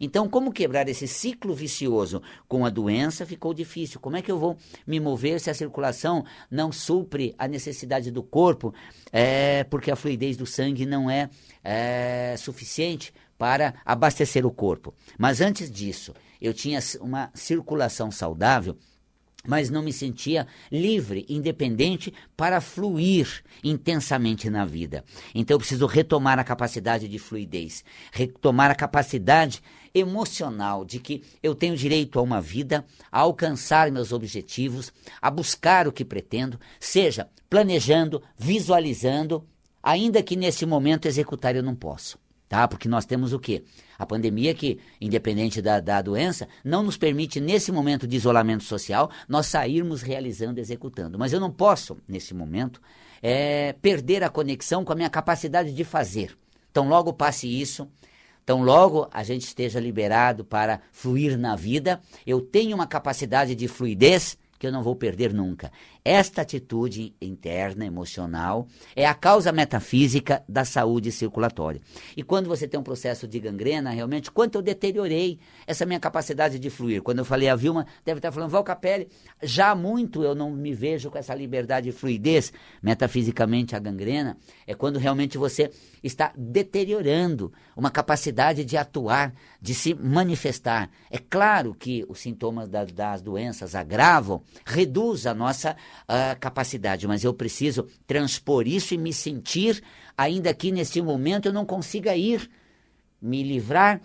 Então, 0.00 0.28
como 0.28 0.52
quebrar 0.52 0.88
esse 0.88 1.06
ciclo 1.06 1.54
vicioso 1.54 2.22
com 2.48 2.64
a 2.64 2.70
doença 2.70 3.26
ficou 3.26 3.54
difícil. 3.54 4.00
Como 4.00 4.16
é 4.16 4.22
que 4.22 4.30
eu 4.30 4.38
vou 4.38 4.56
me 4.86 5.00
mover 5.00 5.40
se 5.40 5.50
a 5.50 5.54
circulação 5.54 6.24
não 6.50 6.72
supre 6.72 7.34
a 7.38 7.46
necessidade 7.48 8.10
do 8.10 8.22
corpo, 8.22 8.74
é, 9.12 9.64
porque 9.64 9.90
a 9.90 9.96
fluidez 9.96 10.36
do 10.36 10.46
sangue 10.46 10.86
não 10.86 11.10
é, 11.10 11.28
é 11.62 12.34
suficiente 12.38 13.12
para 13.38 13.74
abastecer 13.84 14.46
o 14.46 14.50
corpo? 14.50 14.94
Mas 15.18 15.40
antes 15.40 15.70
disso, 15.70 16.14
eu 16.40 16.52
tinha 16.52 16.80
uma 17.00 17.30
circulação 17.34 18.10
saudável 18.10 18.76
mas 19.46 19.70
não 19.70 19.82
me 19.82 19.92
sentia 19.92 20.46
livre, 20.70 21.26
independente 21.28 22.12
para 22.36 22.60
fluir 22.60 23.42
intensamente 23.62 24.48
na 24.48 24.64
vida. 24.64 25.04
Então 25.34 25.54
eu 25.54 25.58
preciso 25.58 25.86
retomar 25.86 26.38
a 26.38 26.44
capacidade 26.44 27.08
de 27.08 27.18
fluidez, 27.18 27.84
retomar 28.12 28.70
a 28.70 28.74
capacidade 28.74 29.62
emocional 29.94 30.84
de 30.84 30.98
que 30.98 31.22
eu 31.42 31.54
tenho 31.54 31.76
direito 31.76 32.18
a 32.18 32.22
uma 32.22 32.40
vida, 32.40 32.84
a 33.10 33.20
alcançar 33.20 33.90
meus 33.90 34.12
objetivos, 34.12 34.92
a 35.20 35.30
buscar 35.30 35.86
o 35.86 35.92
que 35.92 36.04
pretendo, 36.04 36.58
seja 36.80 37.28
planejando, 37.50 38.22
visualizando, 38.38 39.46
ainda 39.82 40.22
que 40.22 40.36
nesse 40.36 40.64
momento 40.64 41.06
executar 41.06 41.54
eu 41.54 41.62
não 41.62 41.74
posso 41.74 42.18
tá? 42.52 42.68
Porque 42.68 42.86
nós 42.86 43.06
temos 43.06 43.32
o 43.32 43.38
quê? 43.38 43.64
A 44.02 44.06
pandemia 44.06 44.52
que, 44.52 44.80
independente 45.00 45.62
da, 45.62 45.78
da 45.78 46.02
doença, 46.02 46.48
não 46.64 46.82
nos 46.82 46.96
permite, 46.96 47.40
nesse 47.40 47.70
momento 47.70 48.04
de 48.04 48.16
isolamento 48.16 48.64
social, 48.64 49.08
nós 49.28 49.46
sairmos 49.46 50.02
realizando, 50.02 50.58
executando. 50.58 51.16
Mas 51.16 51.32
eu 51.32 51.38
não 51.38 51.52
posso, 51.52 51.96
nesse 52.08 52.34
momento, 52.34 52.82
é, 53.22 53.74
perder 53.74 54.24
a 54.24 54.28
conexão 54.28 54.84
com 54.84 54.92
a 54.92 54.96
minha 54.96 55.08
capacidade 55.08 55.72
de 55.72 55.84
fazer. 55.84 56.36
Então, 56.68 56.88
logo 56.88 57.12
passe 57.12 57.46
isso, 57.46 57.88
então, 58.42 58.64
logo 58.64 59.08
a 59.12 59.22
gente 59.22 59.42
esteja 59.42 59.78
liberado 59.78 60.44
para 60.44 60.80
fluir 60.90 61.38
na 61.38 61.54
vida, 61.54 62.00
eu 62.26 62.40
tenho 62.40 62.74
uma 62.74 62.88
capacidade 62.88 63.54
de 63.54 63.68
fluidez 63.68 64.36
que 64.58 64.66
eu 64.66 64.72
não 64.72 64.82
vou 64.82 64.96
perder 64.96 65.32
nunca. 65.32 65.70
Esta 66.04 66.42
atitude 66.42 67.14
interna, 67.20 67.86
emocional, 67.86 68.66
é 68.96 69.06
a 69.06 69.14
causa 69.14 69.52
metafísica 69.52 70.42
da 70.48 70.64
saúde 70.64 71.12
circulatória. 71.12 71.80
E 72.16 72.24
quando 72.24 72.48
você 72.48 72.66
tem 72.66 72.78
um 72.78 72.82
processo 72.82 73.28
de 73.28 73.38
gangrena, 73.38 73.90
realmente, 73.90 74.30
quanto 74.30 74.56
eu 74.56 74.62
deteriorei 74.62 75.38
essa 75.64 75.86
minha 75.86 76.00
capacidade 76.00 76.58
de 76.58 76.70
fluir. 76.70 77.02
Quando 77.02 77.20
eu 77.20 77.24
falei 77.24 77.48
a 77.48 77.54
Vilma, 77.54 77.86
deve 78.04 78.18
estar 78.18 78.32
falando, 78.32 78.50
Val 78.50 78.64
Capelli, 78.64 79.08
já 79.40 79.76
muito 79.76 80.24
eu 80.24 80.34
não 80.34 80.50
me 80.50 80.74
vejo 80.74 81.08
com 81.08 81.18
essa 81.18 81.34
liberdade 81.34 81.88
e 81.88 81.92
fluidez. 81.92 82.52
Metafisicamente, 82.82 83.76
a 83.76 83.78
gangrena 83.78 84.36
é 84.66 84.74
quando 84.74 84.98
realmente 84.98 85.38
você 85.38 85.70
está 86.02 86.32
deteriorando 86.36 87.52
uma 87.76 87.92
capacidade 87.92 88.64
de 88.64 88.76
atuar, 88.76 89.32
de 89.60 89.72
se 89.72 89.94
manifestar. 89.94 90.90
É 91.10 91.18
claro 91.18 91.74
que 91.74 92.04
os 92.08 92.18
sintomas 92.18 92.68
da, 92.68 92.84
das 92.84 93.22
doenças 93.22 93.76
agravam, 93.76 94.42
reduz 94.64 95.26
a 95.26 95.34
nossa 95.34 95.76
uh, 96.08 96.38
capacidade, 96.38 97.06
mas 97.06 97.24
eu 97.24 97.34
preciso 97.34 97.86
transpor 98.06 98.66
isso 98.66 98.94
e 98.94 98.98
me 98.98 99.12
sentir, 99.12 99.82
ainda 100.16 100.52
que 100.54 100.72
neste 100.72 101.00
momento 101.00 101.46
eu 101.46 101.52
não 101.52 101.64
consiga 101.64 102.16
ir, 102.16 102.50
me 103.20 103.42
livrar, 103.42 104.00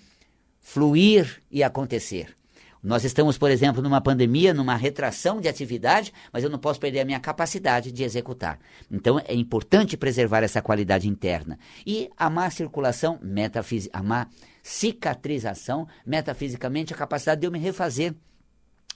fluir 0.60 1.42
e 1.50 1.64
acontecer. 1.64 2.38
Nós 2.82 3.04
estamos, 3.04 3.38
por 3.38 3.50
exemplo, 3.50 3.82
numa 3.82 4.00
pandemia, 4.00 4.54
numa 4.54 4.76
retração 4.76 5.42
de 5.42 5.48
atividade, 5.48 6.14
mas 6.32 6.44
eu 6.44 6.50
não 6.50 6.60
posso 6.60 6.80
perder 6.80 7.02
a 7.02 7.06
minha 7.06 7.20
capacidade 7.20 7.92
de 7.92 8.04
executar. 8.04 8.60
Então 8.90 9.20
é 9.20 9.34
importante 9.34 9.98
preservar 9.98 10.44
essa 10.44 10.62
qualidade 10.62 11.10
interna. 11.10 11.58
E 11.86 12.10
a 12.16 12.30
má 12.30 12.50
circulação, 12.50 13.20
metafísica, 13.22 13.98
a 13.98 14.04
má 14.04 14.28
cicatrização, 14.62 15.88
metafisicamente, 16.06 16.94
a 16.94 16.98
capacidade 16.98 17.42
de 17.42 17.48
eu 17.48 17.52
me 17.52 17.60
refazer. 17.60 18.14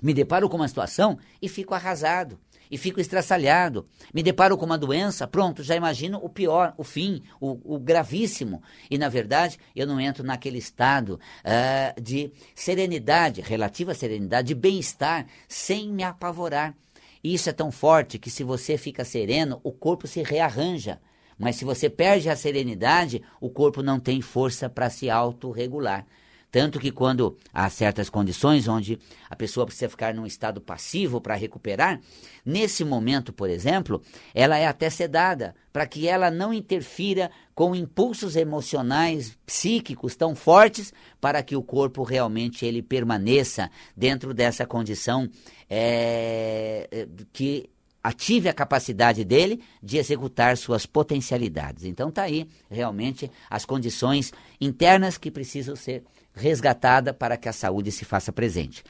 Me 0.02 0.14
deparo 0.14 0.48
com 0.48 0.58
uma 0.58 0.68
situação 0.68 1.18
e 1.42 1.50
fico 1.50 1.74
arrasado 1.74 2.40
e 2.72 2.78
fico 2.78 3.02
estraçalhado. 3.02 3.86
Me 4.14 4.24
deparo 4.24 4.58
com 4.58 4.66
uma 4.66 4.78
doença, 4.78 5.28
pronto, 5.28 5.62
já 5.62 5.76
imagino 5.76 6.18
o 6.24 6.30
pior, 6.30 6.74
o 6.78 6.84
fim, 6.86 7.22
o, 7.40 7.76
o 7.76 7.78
gravíssimo. 7.78 8.64
E, 8.90 8.98
na 8.98 9.10
verdade, 9.10 9.60
eu 9.76 9.86
não 9.86 10.00
entro 10.00 10.24
naquele 10.24 10.58
estado 10.58 11.20
uh, 11.44 12.02
de 12.02 12.32
serenidade, 12.56 13.42
relativa 13.42 13.94
serenidade, 13.94 14.48
de 14.48 14.56
bem-estar, 14.56 15.28
sem 15.50 15.92
me 15.92 16.04
apavorar. 16.04 16.74
E 17.22 17.34
isso 17.34 17.50
é 17.50 17.54
tão 17.54 17.72
forte 17.72 18.18
que, 18.18 18.30
se 18.30 18.44
você 18.44 18.78
fica 18.78 19.04
sereno, 19.04 19.60
o 19.64 19.72
corpo 19.72 20.08
se 20.08 20.24
rearranja. 20.24 21.00
Mas 21.38 21.58
se 21.58 21.66
você 21.66 21.90
perde 21.90 22.30
a 22.30 22.36
serenidade, 22.36 23.22
o 23.40 23.50
corpo 23.50 23.84
não 23.84 24.00
tem 24.00 24.22
força 24.22 24.70
para 24.70 24.90
se 24.90 25.10
autorregular. 25.10 26.06
Tanto 26.52 26.80
que 26.80 26.92
quando 26.92 27.38
há 27.54 27.70
certas 27.70 28.10
condições 28.10 28.68
onde 28.68 29.00
a 29.30 29.36
pessoa 29.38 29.66
precisa 29.66 29.88
ficar 29.88 30.14
num 30.14 30.26
estado 30.26 30.60
passivo 30.60 31.22
para 31.22 31.34
recuperar, 31.34 32.02
nesse 32.46 32.84
momento, 32.84 33.32
por 33.32 33.50
exemplo, 33.50 34.02
ela 34.36 34.58
é 34.58 34.68
até 34.68 34.90
sedada 34.90 35.56
para 35.72 35.88
que 35.88 36.10
ela 36.10 36.30
não 36.30 36.54
interfira 36.54 37.32
com 37.56 37.74
impulsos 37.74 38.36
emocionais, 38.36 39.38
psíquicos 39.46 40.16
tão 40.18 40.36
fortes 40.36 40.94
para 41.22 41.42
que 41.42 41.56
o 41.56 41.64
corpo 41.64 42.04
realmente 42.04 42.66
ele 42.66 42.82
permaneça 42.82 43.72
dentro 43.96 44.34
dessa 44.34 44.66
condição 44.66 45.30
é, 45.70 47.08
que 47.32 47.70
ative 48.04 48.50
a 48.50 48.54
capacidade 48.54 49.24
dele 49.24 49.62
de 49.82 49.98
executar 49.98 50.58
suas 50.58 50.86
potencialidades. 50.86 51.86
Então 51.86 52.12
tá 52.12 52.24
aí 52.24 52.48
realmente 52.70 53.32
as 53.50 53.64
condições 53.64 54.34
internas 54.60 55.18
que 55.18 55.30
precisam 55.30 55.76
ser 55.76 56.04
resgatada 56.34 57.14
para 57.14 57.38
que 57.38 57.50
a 57.50 57.54
saúde 57.54 57.92
se 57.92 58.06
faça 58.06 58.32
presente. 58.32 58.84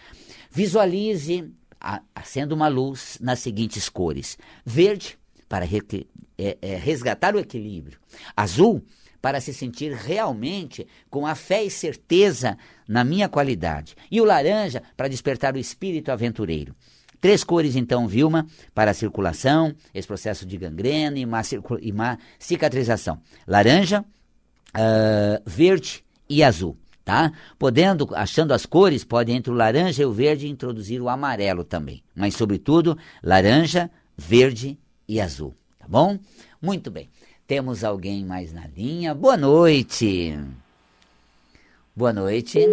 Visualize 0.49 1.51
acenda 2.13 2.53
uma 2.53 2.67
luz 2.67 3.17
nas 3.19 3.39
seguintes 3.39 3.89
cores: 3.89 4.37
verde, 4.65 5.17
para 5.49 5.65
re, 5.65 5.81
é, 6.37 6.57
é, 6.61 6.75
resgatar 6.77 7.35
o 7.35 7.39
equilíbrio, 7.39 7.97
azul, 8.35 8.83
para 9.21 9.41
se 9.41 9.53
sentir 9.53 9.93
realmente 9.93 10.87
com 11.09 11.25
a 11.25 11.35
fé 11.35 11.63
e 11.63 11.69
certeza 11.69 12.57
na 12.87 13.03
minha 13.03 13.27
qualidade, 13.27 13.95
e 14.09 14.21
o 14.21 14.25
laranja, 14.25 14.81
para 14.95 15.07
despertar 15.07 15.55
o 15.55 15.59
espírito 15.59 16.11
aventureiro. 16.11 16.75
Três 17.19 17.43
cores, 17.43 17.75
então, 17.75 18.07
Vilma, 18.07 18.47
para 18.73 18.91
a 18.91 18.95
circulação, 18.95 19.75
esse 19.93 20.07
processo 20.07 20.43
de 20.43 20.57
gangrena 20.57 21.19
e 21.19 21.25
má, 21.25 21.41
e 21.79 21.91
má 21.91 22.17
cicatrização: 22.39 23.21
laranja, 23.45 24.01
uh, 24.01 25.43
verde 25.45 26.03
e 26.27 26.43
azul 26.43 26.80
tá? 27.11 27.33
Podendo, 27.59 28.07
achando 28.15 28.53
as 28.53 28.65
cores, 28.65 29.03
pode 29.03 29.33
entre 29.33 29.51
o 29.51 29.55
laranja 29.55 30.01
e 30.01 30.05
o 30.05 30.13
verde 30.13 30.47
introduzir 30.47 31.01
o 31.01 31.09
amarelo 31.09 31.65
também. 31.65 32.01
Mas, 32.15 32.35
sobretudo, 32.35 32.97
laranja, 33.21 33.91
verde 34.15 34.77
e 35.09 35.19
azul, 35.19 35.53
tá 35.77 35.85
bom? 35.89 36.17
Muito 36.61 36.89
bem. 36.89 37.09
Temos 37.45 37.83
alguém 37.83 38.23
mais 38.23 38.53
na 38.53 38.65
linha? 38.65 39.13
Boa 39.13 39.35
noite. 39.35 40.39
Boa 41.93 42.13
noite. 42.13 42.65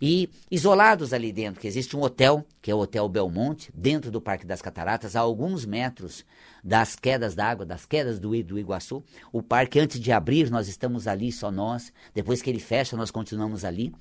e 0.01 0.29
isolados 0.49 1.13
ali 1.13 1.31
dentro, 1.31 1.61
que 1.61 1.67
existe 1.67 1.95
um 1.95 2.01
hotel, 2.01 2.45
que 2.61 2.71
é 2.71 2.75
o 2.75 2.79
Hotel 2.79 3.07
Belmonte, 3.07 3.71
dentro 3.73 4.11
do 4.11 4.21
Parque 4.21 4.45
das 4.45 4.61
Cataratas, 4.61 5.15
a 5.15 5.21
alguns 5.21 5.65
metros 5.65 6.25
das 6.63 6.95
quedas 6.95 7.33
d'água, 7.33 7.65
das 7.65 7.85
quedas 7.85 8.19
do, 8.19 8.29
do 8.43 8.59
Iguaçu. 8.59 9.03
O 9.31 9.41
parque, 9.41 9.79
antes 9.79 9.99
de 9.99 10.11
abrir, 10.11 10.49
nós 10.49 10.67
estamos 10.67 11.07
ali, 11.07 11.31
só 11.31 11.49
nós. 11.49 11.93
Depois 12.13 12.41
que 12.41 12.49
ele 12.49 12.59
fecha, 12.59 12.97
nós 12.97 13.09
continuamos 13.09 13.63
ali 13.63 13.93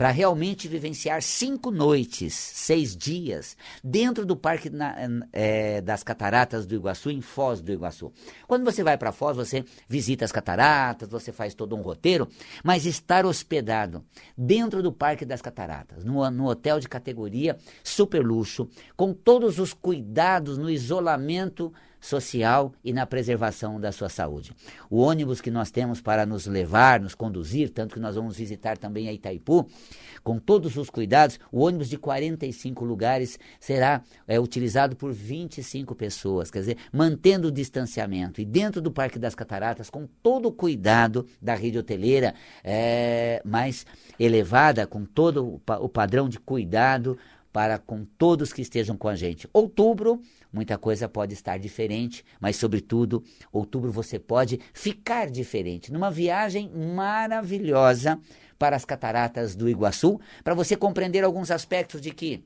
para 0.00 0.10
realmente 0.10 0.66
vivenciar 0.66 1.20
cinco 1.20 1.70
noites, 1.70 2.32
seis 2.32 2.96
dias, 2.96 3.54
dentro 3.84 4.24
do 4.24 4.34
Parque 4.34 4.70
na, 4.70 4.96
é, 5.30 5.82
das 5.82 6.02
Cataratas 6.02 6.64
do 6.64 6.74
Iguaçu, 6.74 7.10
em 7.10 7.20
Foz 7.20 7.60
do 7.60 7.70
Iguaçu. 7.70 8.10
Quando 8.48 8.64
você 8.64 8.82
vai 8.82 8.96
para 8.96 9.12
Foz, 9.12 9.36
você 9.36 9.62
visita 9.86 10.24
as 10.24 10.32
cataratas, 10.32 11.10
você 11.10 11.30
faz 11.32 11.52
todo 11.52 11.76
um 11.76 11.82
roteiro, 11.82 12.26
mas 12.64 12.86
estar 12.86 13.26
hospedado 13.26 14.02
dentro 14.34 14.82
do 14.82 14.90
Parque 14.90 15.26
das 15.26 15.42
Cataratas, 15.42 16.02
no, 16.02 16.30
no 16.30 16.46
hotel 16.48 16.80
de 16.80 16.88
categoria 16.88 17.58
super 17.84 18.24
luxo, 18.24 18.70
com 18.96 19.12
todos 19.12 19.58
os 19.58 19.74
cuidados 19.74 20.56
no 20.56 20.70
isolamento 20.70 21.70
social 22.00 22.72
e 22.82 22.92
na 22.92 23.06
preservação 23.06 23.78
da 23.78 23.92
sua 23.92 24.08
saúde. 24.08 24.52
O 24.88 25.00
ônibus 25.00 25.40
que 25.40 25.50
nós 25.50 25.70
temos 25.70 26.00
para 26.00 26.24
nos 26.24 26.46
levar, 26.46 27.00
nos 27.00 27.14
conduzir, 27.14 27.70
tanto 27.70 27.94
que 27.94 28.00
nós 28.00 28.16
vamos 28.16 28.36
visitar 28.36 28.78
também 28.78 29.08
a 29.08 29.12
Itaipu, 29.12 29.68
com 30.22 30.38
todos 30.38 30.76
os 30.76 30.90
cuidados, 30.90 31.38
o 31.50 31.60
ônibus 31.60 31.88
de 31.88 31.96
45 31.96 32.84
lugares 32.84 33.38
será 33.58 34.02
é, 34.26 34.38
utilizado 34.38 34.96
por 34.96 35.12
25 35.12 35.94
pessoas, 35.94 36.50
quer 36.50 36.60
dizer, 36.60 36.76
mantendo 36.92 37.48
o 37.48 37.52
distanciamento. 37.52 38.40
E 38.40 38.44
dentro 38.44 38.80
do 38.80 38.90
Parque 38.90 39.18
das 39.18 39.34
Cataratas, 39.34 39.90
com 39.90 40.06
todo 40.22 40.46
o 40.46 40.52
cuidado 40.52 41.26
da 41.40 41.54
rede 41.54 41.78
hoteleira 41.78 42.34
é, 42.62 43.42
mais 43.44 43.86
elevada, 44.18 44.86
com 44.86 45.04
todo 45.04 45.60
o 45.66 45.88
padrão 45.88 46.28
de 46.28 46.38
cuidado 46.38 47.18
para 47.52 47.78
com 47.78 48.04
todos 48.04 48.52
que 48.52 48.62
estejam 48.62 48.96
com 48.96 49.08
a 49.08 49.16
gente. 49.16 49.48
Outubro, 49.52 50.20
muita 50.52 50.78
coisa 50.78 51.08
pode 51.08 51.34
estar 51.34 51.58
diferente, 51.58 52.24
mas 52.40 52.56
sobretudo, 52.56 53.24
outubro 53.52 53.90
você 53.90 54.18
pode 54.18 54.60
ficar 54.72 55.30
diferente 55.30 55.92
numa 55.92 56.10
viagem 56.10 56.70
maravilhosa 56.70 58.18
para 58.58 58.76
as 58.76 58.84
cataratas 58.84 59.56
do 59.56 59.68
Iguaçu, 59.68 60.20
para 60.44 60.54
você 60.54 60.76
compreender 60.76 61.24
alguns 61.24 61.50
aspectos 61.50 62.00
de 62.00 62.10
que 62.10 62.44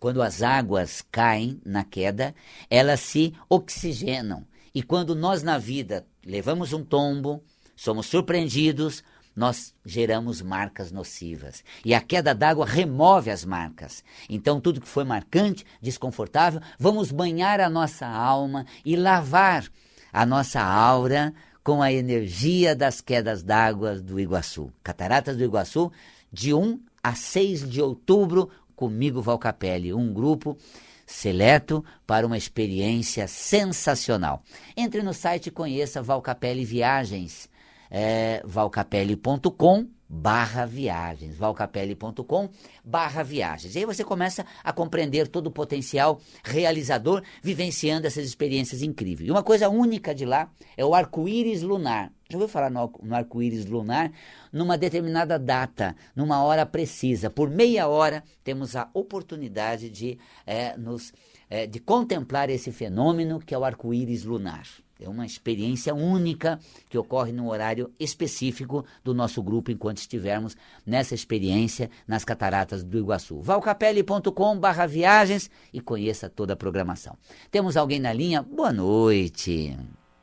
quando 0.00 0.22
as 0.22 0.42
águas 0.42 1.04
caem 1.10 1.60
na 1.64 1.84
queda, 1.84 2.34
elas 2.68 3.00
se 3.00 3.32
oxigenam. 3.48 4.46
E 4.74 4.82
quando 4.82 5.14
nós 5.14 5.42
na 5.42 5.56
vida 5.56 6.06
levamos 6.24 6.72
um 6.72 6.84
tombo, 6.84 7.42
somos 7.76 8.06
surpreendidos, 8.06 9.04
nós 9.34 9.74
geramos 9.84 10.40
marcas 10.40 10.92
nocivas. 10.92 11.64
E 11.84 11.92
a 11.94 12.00
queda 12.00 12.34
d'água 12.34 12.64
remove 12.64 13.30
as 13.30 13.44
marcas. 13.44 14.04
Então, 14.28 14.60
tudo 14.60 14.80
que 14.80 14.88
foi 14.88 15.04
marcante, 15.04 15.64
desconfortável, 15.82 16.60
vamos 16.78 17.10
banhar 17.10 17.60
a 17.60 17.68
nossa 17.68 18.06
alma 18.06 18.64
e 18.84 18.96
lavar 18.96 19.66
a 20.12 20.24
nossa 20.24 20.62
aura 20.62 21.34
com 21.62 21.82
a 21.82 21.92
energia 21.92 22.76
das 22.76 23.00
quedas 23.00 23.42
d'água 23.42 23.96
do 23.96 24.20
Iguaçu. 24.20 24.70
Cataratas 24.82 25.36
do 25.36 25.44
Iguaçu, 25.44 25.90
de 26.32 26.54
1 26.54 26.78
a 27.02 27.14
6 27.14 27.68
de 27.68 27.82
outubro, 27.82 28.50
comigo 28.76 29.20
Valcapelli, 29.20 29.92
um 29.92 30.12
grupo 30.12 30.56
seleto 31.06 31.84
para 32.06 32.26
uma 32.26 32.36
experiência 32.36 33.26
sensacional. 33.26 34.42
Entre 34.76 35.02
no 35.02 35.12
site 35.12 35.48
e 35.48 35.50
conheça 35.50 36.02
Valcapelli 36.02 36.64
Viagens 36.64 37.48
é 37.90 38.42
valcapelli.com 38.44 39.88
barra 40.08 40.64
viagens, 40.64 41.36
valcapelli.com 41.36 42.48
barra 42.84 43.22
viagens. 43.22 43.74
E 43.74 43.78
aí 43.78 43.84
você 43.84 44.04
começa 44.04 44.44
a 44.62 44.72
compreender 44.72 45.28
todo 45.28 45.48
o 45.48 45.50
potencial 45.50 46.20
realizador 46.44 47.22
vivenciando 47.42 48.06
essas 48.06 48.24
experiências 48.24 48.82
incríveis. 48.82 49.28
E 49.28 49.32
uma 49.32 49.42
coisa 49.42 49.68
única 49.68 50.14
de 50.14 50.24
lá 50.24 50.50
é 50.76 50.84
o 50.84 50.94
arco-íris 50.94 51.62
lunar. 51.62 52.12
Já 52.28 52.36
ouviu 52.36 52.48
falar 52.48 52.70
no, 52.70 52.92
no 53.02 53.14
arco-íris 53.14 53.66
lunar? 53.66 54.12
Numa 54.52 54.78
determinada 54.78 55.38
data, 55.38 55.96
numa 56.14 56.42
hora 56.42 56.64
precisa, 56.64 57.28
por 57.28 57.50
meia 57.50 57.88
hora, 57.88 58.22
temos 58.42 58.76
a 58.76 58.88
oportunidade 58.94 59.90
de, 59.90 60.18
é, 60.46 60.76
nos, 60.76 61.12
é, 61.50 61.66
de 61.66 61.80
contemplar 61.80 62.48
esse 62.50 62.72
fenômeno 62.72 63.40
que 63.40 63.54
é 63.54 63.58
o 63.58 63.64
arco-íris 63.64 64.24
lunar. 64.24 64.66
É 65.00 65.08
uma 65.08 65.26
experiência 65.26 65.94
única 65.94 66.58
que 66.88 66.96
ocorre 66.96 67.32
no 67.32 67.50
horário 67.50 67.90
específico 67.98 68.84
do 69.02 69.12
nosso 69.12 69.42
grupo 69.42 69.70
enquanto 69.70 69.98
estivermos 69.98 70.56
nessa 70.86 71.14
experiência 71.14 71.90
nas 72.06 72.24
cataratas 72.24 72.84
do 72.84 72.98
Iguaçu. 72.98 73.40
valcapelli.com 73.40 74.58
barra 74.58 74.86
viagens 74.86 75.50
e 75.72 75.80
conheça 75.80 76.30
toda 76.30 76.52
a 76.52 76.56
programação. 76.56 77.16
Temos 77.50 77.76
alguém 77.76 77.98
na 77.98 78.12
linha? 78.12 78.40
Boa 78.42 78.72
noite. 78.72 79.76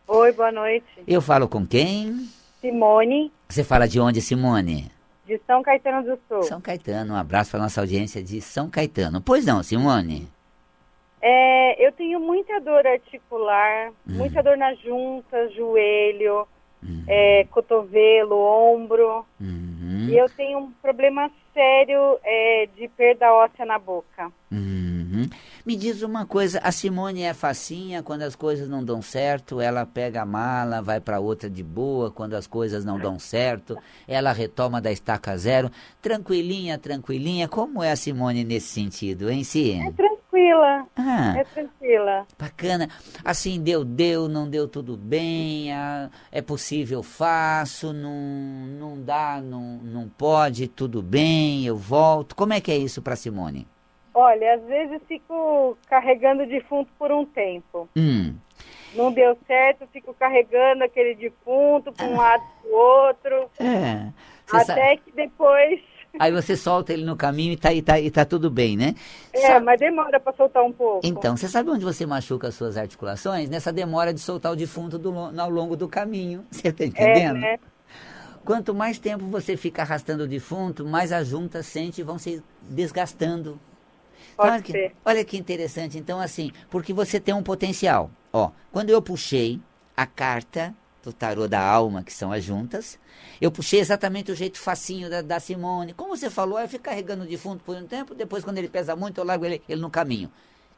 Oi, 0.07 0.31
boa 0.31 0.51
noite. 0.51 0.85
Eu 1.05 1.21
falo 1.21 1.49
com 1.49 1.65
quem? 1.65 2.29
Simone. 2.61 3.31
Você 3.49 3.63
fala 3.63 3.87
de 3.87 3.99
onde, 3.99 4.21
Simone? 4.21 4.91
De 5.25 5.39
São 5.45 5.61
Caetano 5.61 6.03
do 6.03 6.19
Sul. 6.27 6.43
São 6.43 6.61
Caetano, 6.61 7.13
um 7.13 7.17
abraço 7.17 7.51
para 7.51 7.59
nossa 7.59 7.81
audiência 7.81 8.23
de 8.23 8.39
São 8.39 8.69
Caetano. 8.69 9.21
Pois 9.21 9.45
não, 9.45 9.61
Simone? 9.63 10.29
É, 11.21 11.85
eu 11.85 11.91
tenho 11.91 12.19
muita 12.19 12.59
dor 12.59 12.85
articular, 12.87 13.89
uhum. 14.07 14.15
muita 14.15 14.41
dor 14.41 14.57
na 14.57 14.73
junta, 14.73 15.49
joelho, 15.49 16.47
uhum. 16.83 17.03
é, 17.07 17.45
cotovelo, 17.51 18.35
ombro. 18.37 19.25
Uhum. 19.39 20.07
E 20.09 20.17
eu 20.17 20.27
tenho 20.29 20.57
um 20.57 20.71
problema 20.81 21.29
sério 21.53 22.17
é, 22.23 22.67
de 22.75 22.87
perda 22.87 23.31
óssea 23.33 23.65
na 23.65 23.77
boca. 23.77 24.31
Uhum. 24.51 25.29
Me 25.63 25.75
diz 25.75 26.01
uma 26.01 26.25
coisa, 26.25 26.59
a 26.63 26.71
Simone 26.71 27.21
é 27.21 27.33
facinha 27.33 28.01
quando 28.01 28.23
as 28.23 28.35
coisas 28.35 28.67
não 28.67 28.83
dão 28.83 29.01
certo, 29.01 29.61
ela 29.61 29.85
pega 29.85 30.23
a 30.23 30.25
mala, 30.25 30.81
vai 30.81 30.99
para 30.99 31.19
outra 31.19 31.49
de 31.49 31.63
boa, 31.63 32.09
quando 32.09 32.33
as 32.33 32.47
coisas 32.47 32.83
não 32.83 32.97
dão 32.97 33.19
certo, 33.19 33.77
ela 34.07 34.31
retoma 34.31 34.81
da 34.81 34.91
estaca 34.91 35.37
zero. 35.37 35.69
Tranquilinha, 36.01 36.79
tranquilinha, 36.79 37.47
como 37.47 37.83
é 37.83 37.91
a 37.91 37.95
Simone 37.95 38.43
nesse 38.43 38.69
sentido, 38.69 39.29
hein, 39.29 39.43
Si? 39.43 39.73
É 39.73 39.91
tranquila. 40.41 40.87
Ah, 40.95 41.33
é 41.37 41.43
tranquila. 41.43 42.27
Bacana. 42.37 42.89
Assim, 43.23 43.61
deu, 43.61 43.85
deu, 43.85 44.27
não 44.27 44.49
deu 44.49 44.67
tudo 44.67 44.97
bem, 44.97 45.71
ah, 45.71 46.09
é 46.31 46.41
possível, 46.41 47.03
faço, 47.03 47.93
não, 47.93 48.11
não 48.11 49.01
dá, 49.01 49.39
não, 49.41 49.61
não 49.83 50.09
pode, 50.09 50.67
tudo 50.67 51.01
bem, 51.01 51.65
eu 51.65 51.77
volto. 51.77 52.35
Como 52.35 52.53
é 52.53 52.61
que 52.61 52.71
é 52.71 52.77
isso 52.77 53.01
para 53.01 53.15
Simone? 53.15 53.67
Olha, 54.13 54.55
às 54.55 54.63
vezes 54.63 55.01
fico 55.07 55.77
carregando 55.87 56.45
defunto 56.45 56.91
por 56.97 57.11
um 57.11 57.25
tempo. 57.25 57.87
Hum. 57.95 58.35
Não 58.93 59.11
deu 59.11 59.37
certo, 59.47 59.87
fico 59.93 60.13
carregando 60.13 60.83
aquele 60.83 61.15
defunto 61.15 61.93
para 61.93 62.07
um 62.07 62.19
ah. 62.19 62.23
lado 62.23 62.43
para 62.61 62.69
o 62.69 62.75
outro. 62.75 63.49
É. 63.59 64.11
Até 64.51 64.65
sabe... 64.65 64.97
que 64.97 65.11
depois 65.13 65.79
Aí 66.19 66.31
você 66.31 66.57
solta 66.57 66.91
ele 66.93 67.05
no 67.05 67.15
caminho 67.15 67.53
e 67.53 67.57
tá, 67.57 67.73
e 67.73 67.81
tá, 67.81 67.99
e 67.99 68.11
tá 68.11 68.25
tudo 68.25 68.49
bem, 68.49 68.75
né? 68.75 68.95
É, 69.33 69.47
sabe... 69.47 69.65
mas 69.65 69.79
demora 69.79 70.19
para 70.19 70.33
soltar 70.33 70.63
um 70.63 70.71
pouco. 70.71 71.01
Então, 71.03 71.37
você 71.37 71.47
sabe 71.47 71.69
onde 71.69 71.85
você 71.85 72.05
machuca 72.05 72.49
as 72.49 72.55
suas 72.55 72.77
articulações? 72.77 73.49
Nessa 73.49 73.71
demora 73.71 74.13
de 74.13 74.19
soltar 74.19 74.51
o 74.51 74.55
defunto 74.55 74.97
do, 74.97 75.13
ao 75.39 75.49
longo 75.49 75.75
do 75.75 75.87
caminho. 75.87 76.45
Você 76.51 76.71
tá 76.71 76.85
entendendo? 76.85 77.37
É, 77.37 77.41
né? 77.41 77.59
Quanto 78.43 78.73
mais 78.73 78.97
tempo 78.97 79.25
você 79.25 79.55
fica 79.55 79.83
arrastando 79.83 80.23
o 80.23 80.27
defunto, 80.27 80.83
mais 80.85 81.11
as 81.11 81.27
juntas 81.27 81.65
sente 81.67 82.01
e 82.01 82.03
vão 82.03 82.17
se 82.17 82.43
desgastando. 82.61 83.59
Então, 84.33 84.45
olha, 84.51 84.61
que, 84.61 84.91
olha 85.05 85.25
que 85.25 85.37
interessante. 85.37 85.97
Então, 85.97 86.19
assim, 86.19 86.51
porque 86.69 86.91
você 86.91 87.19
tem 87.19 87.33
um 87.35 87.43
potencial. 87.43 88.09
Ó, 88.33 88.51
quando 88.71 88.89
eu 88.89 89.01
puxei 89.01 89.59
a 89.95 90.05
carta 90.05 90.73
do 91.03 91.11
tarô 91.11 91.47
da 91.47 91.61
alma, 91.61 92.03
que 92.03 92.13
são 92.13 92.31
as 92.31 92.43
juntas. 92.43 92.99
Eu 93.39 93.51
puxei 93.51 93.79
exatamente 93.79 94.31
o 94.31 94.35
jeito 94.35 94.59
facinho 94.59 95.09
da, 95.09 95.21
da 95.21 95.39
Simone. 95.39 95.93
Como 95.93 96.15
você 96.15 96.29
falou, 96.29 96.59
eu 96.59 96.67
fico 96.67 96.83
carregando 96.83 97.25
de 97.25 97.37
fundo 97.37 97.63
por 97.63 97.75
um 97.75 97.87
tempo, 97.87 98.13
depois 98.13 98.43
quando 98.43 98.57
ele 98.57 98.69
pesa 98.69 98.95
muito, 98.95 99.19
eu 99.19 99.25
largo 99.25 99.45
ele, 99.45 99.61
ele 99.67 99.81
no 99.81 99.89
caminho. 99.89 100.31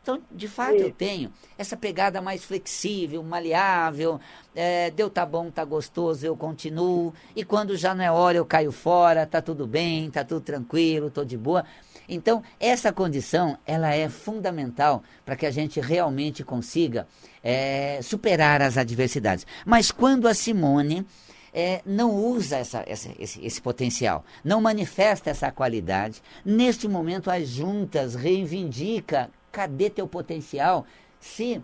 Então, 0.04 0.22
de 0.30 0.50
fato, 0.50 0.76
eu 0.76 0.92
tenho 0.92 1.32
essa 1.58 1.78
pegada 1.78 2.22
mais 2.22 2.44
flexível, 2.44 3.24
maleável. 3.24 4.20
É, 4.54 4.92
deu 4.92 5.10
tá 5.10 5.26
bom, 5.26 5.50
tá 5.50 5.64
gostoso, 5.64 6.26
eu 6.26 6.36
continuo. 6.36 7.14
E 7.34 7.46
quando 7.46 7.78
já 7.78 7.96
não 7.96 8.04
é 8.04 8.12
hora, 8.12 8.38
eu 8.38 8.46
caio 8.46 8.74
fora, 8.74 9.26
tá 9.26 9.42
tudo 9.42 9.66
bem, 9.66 10.12
tá 10.12 10.26
tudo 10.26 10.42
tranquilo, 10.42 11.10
tô 11.10 11.24
de 11.24 11.38
boa. 11.38 11.64
Então, 12.08 12.44
essa 12.60 12.92
condição, 12.92 13.58
ela 13.66 13.94
é 13.94 14.10
fundamental 14.10 15.04
para 15.26 15.36
que 15.36 15.46
a 15.46 15.52
gente 15.52 15.80
realmente 15.80 16.44
consiga 16.44 17.08
é, 17.44 18.00
superar 18.02 18.62
as 18.62 18.78
adversidades. 18.78 19.46
Mas 19.66 19.92
quando 19.92 20.28
a 20.28 20.34
Simone 20.34 21.06
é, 21.54 21.82
não 21.86 22.12
usa 22.16 22.58
essa, 22.58 22.84
essa, 22.88 23.12
esse, 23.20 23.46
esse, 23.46 23.62
potencial, 23.62 24.26
não 24.44 24.60
manifesta 24.60 25.30
essa 25.30 25.52
qualidade. 25.52 26.22
Neste 26.44 26.88
momento, 26.88 27.30
as 27.30 27.48
juntas 27.48 28.16
reivindica 28.16 29.30
cadê 29.52 29.90
teu 29.90 30.08
potencial? 30.08 30.86
Se 31.20 31.62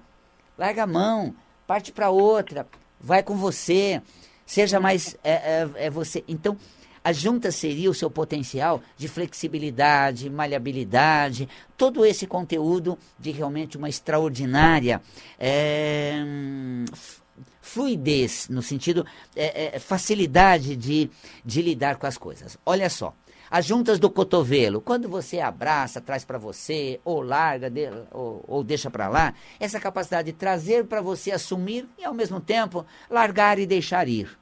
larga 0.58 0.84
a 0.84 0.88
mão, 0.88 1.36
parte 1.66 1.92
para 1.92 2.12
outra, 2.12 2.68
vai 3.00 3.24
com 3.24 3.36
você, 3.36 4.02
seja 4.46 4.80
mais 4.80 5.18
é, 5.24 5.32
é, 5.32 5.70
é 5.76 5.90
você. 5.90 6.24
Então, 6.28 6.56
a 7.04 7.12
junta 7.14 7.52
seria 7.52 7.90
o 7.90 7.94
seu 7.94 8.10
potencial 8.10 8.82
de 8.98 9.08
flexibilidade, 9.08 10.30
maleabilidade, 10.30 11.48
todo 11.78 12.06
esse 12.06 12.28
conteúdo 12.28 12.98
de 13.18 13.32
realmente 13.32 13.78
uma 13.78 13.90
extraordinária 13.90 15.02
é, 15.40 16.24
fluidez, 17.62 18.48
no 18.50 18.62
sentido, 18.62 19.06
é, 19.36 19.76
é, 19.76 19.80
facilidade 19.80 20.76
de, 20.76 21.10
de 21.46 21.62
lidar 21.62 21.98
com 21.98 22.08
as 22.08 22.18
coisas. 22.18 22.58
Olha 22.66 22.90
só, 22.90 23.14
as 23.50 23.66
juntas 23.66 24.00
do 24.00 24.10
cotovelo, 24.10 24.80
quando 24.82 25.10
você 25.10 25.40
abraça, 25.40 26.00
traz 26.00 26.24
para 26.24 26.38
você, 26.38 27.00
ou 27.04 27.22
larga, 27.22 27.70
de, 27.70 27.90
ou, 28.12 28.44
ou 28.48 28.64
deixa 28.64 28.92
para 28.92 29.08
lá, 29.08 29.34
essa 29.60 29.80
capacidade 29.80 30.32
de 30.32 30.38
trazer 30.38 30.86
para 30.86 31.02
você 31.02 31.32
assumir 31.32 31.88
e 31.98 32.04
ao 32.04 32.14
mesmo 32.14 32.40
tempo 32.40 32.86
largar 33.10 33.58
e 33.58 33.66
deixar 33.66 34.08
ir. 34.08 34.38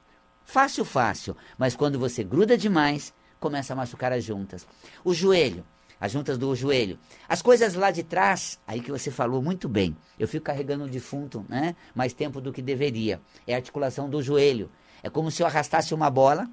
Fácil, 0.47 0.85
fácil, 0.85 1.35
mas 1.57 1.75
quando 1.75 1.99
você 1.99 2.23
gruda 2.23 2.57
demais, 2.57 3.13
começa 3.37 3.73
a 3.73 3.75
machucar 3.75 4.13
as 4.13 4.23
juntas. 4.23 4.65
O 5.03 5.13
joelho, 5.13 5.61
as 5.99 6.13
juntas 6.13 6.37
do 6.37 6.55
joelho. 6.55 6.97
As 7.27 7.41
coisas 7.41 7.73
lá 7.73 7.91
de 7.91 8.01
trás, 8.01 8.57
aí 8.65 8.79
que 8.79 8.89
você 8.89 9.11
falou 9.11 9.41
muito 9.41 9.67
bem. 9.67 9.93
Eu 10.17 10.25
fico 10.25 10.45
carregando 10.45 10.85
o 10.85 10.89
defunto, 10.89 11.45
né? 11.49 11.75
Mais 11.93 12.13
tempo 12.13 12.39
do 12.39 12.53
que 12.53 12.61
deveria. 12.61 13.19
É 13.45 13.55
a 13.55 13.57
articulação 13.57 14.09
do 14.09 14.23
joelho. 14.23 14.71
É 15.03 15.09
como 15.09 15.29
se 15.29 15.43
eu 15.43 15.47
arrastasse 15.47 15.93
uma 15.93 16.09
bola, 16.09 16.49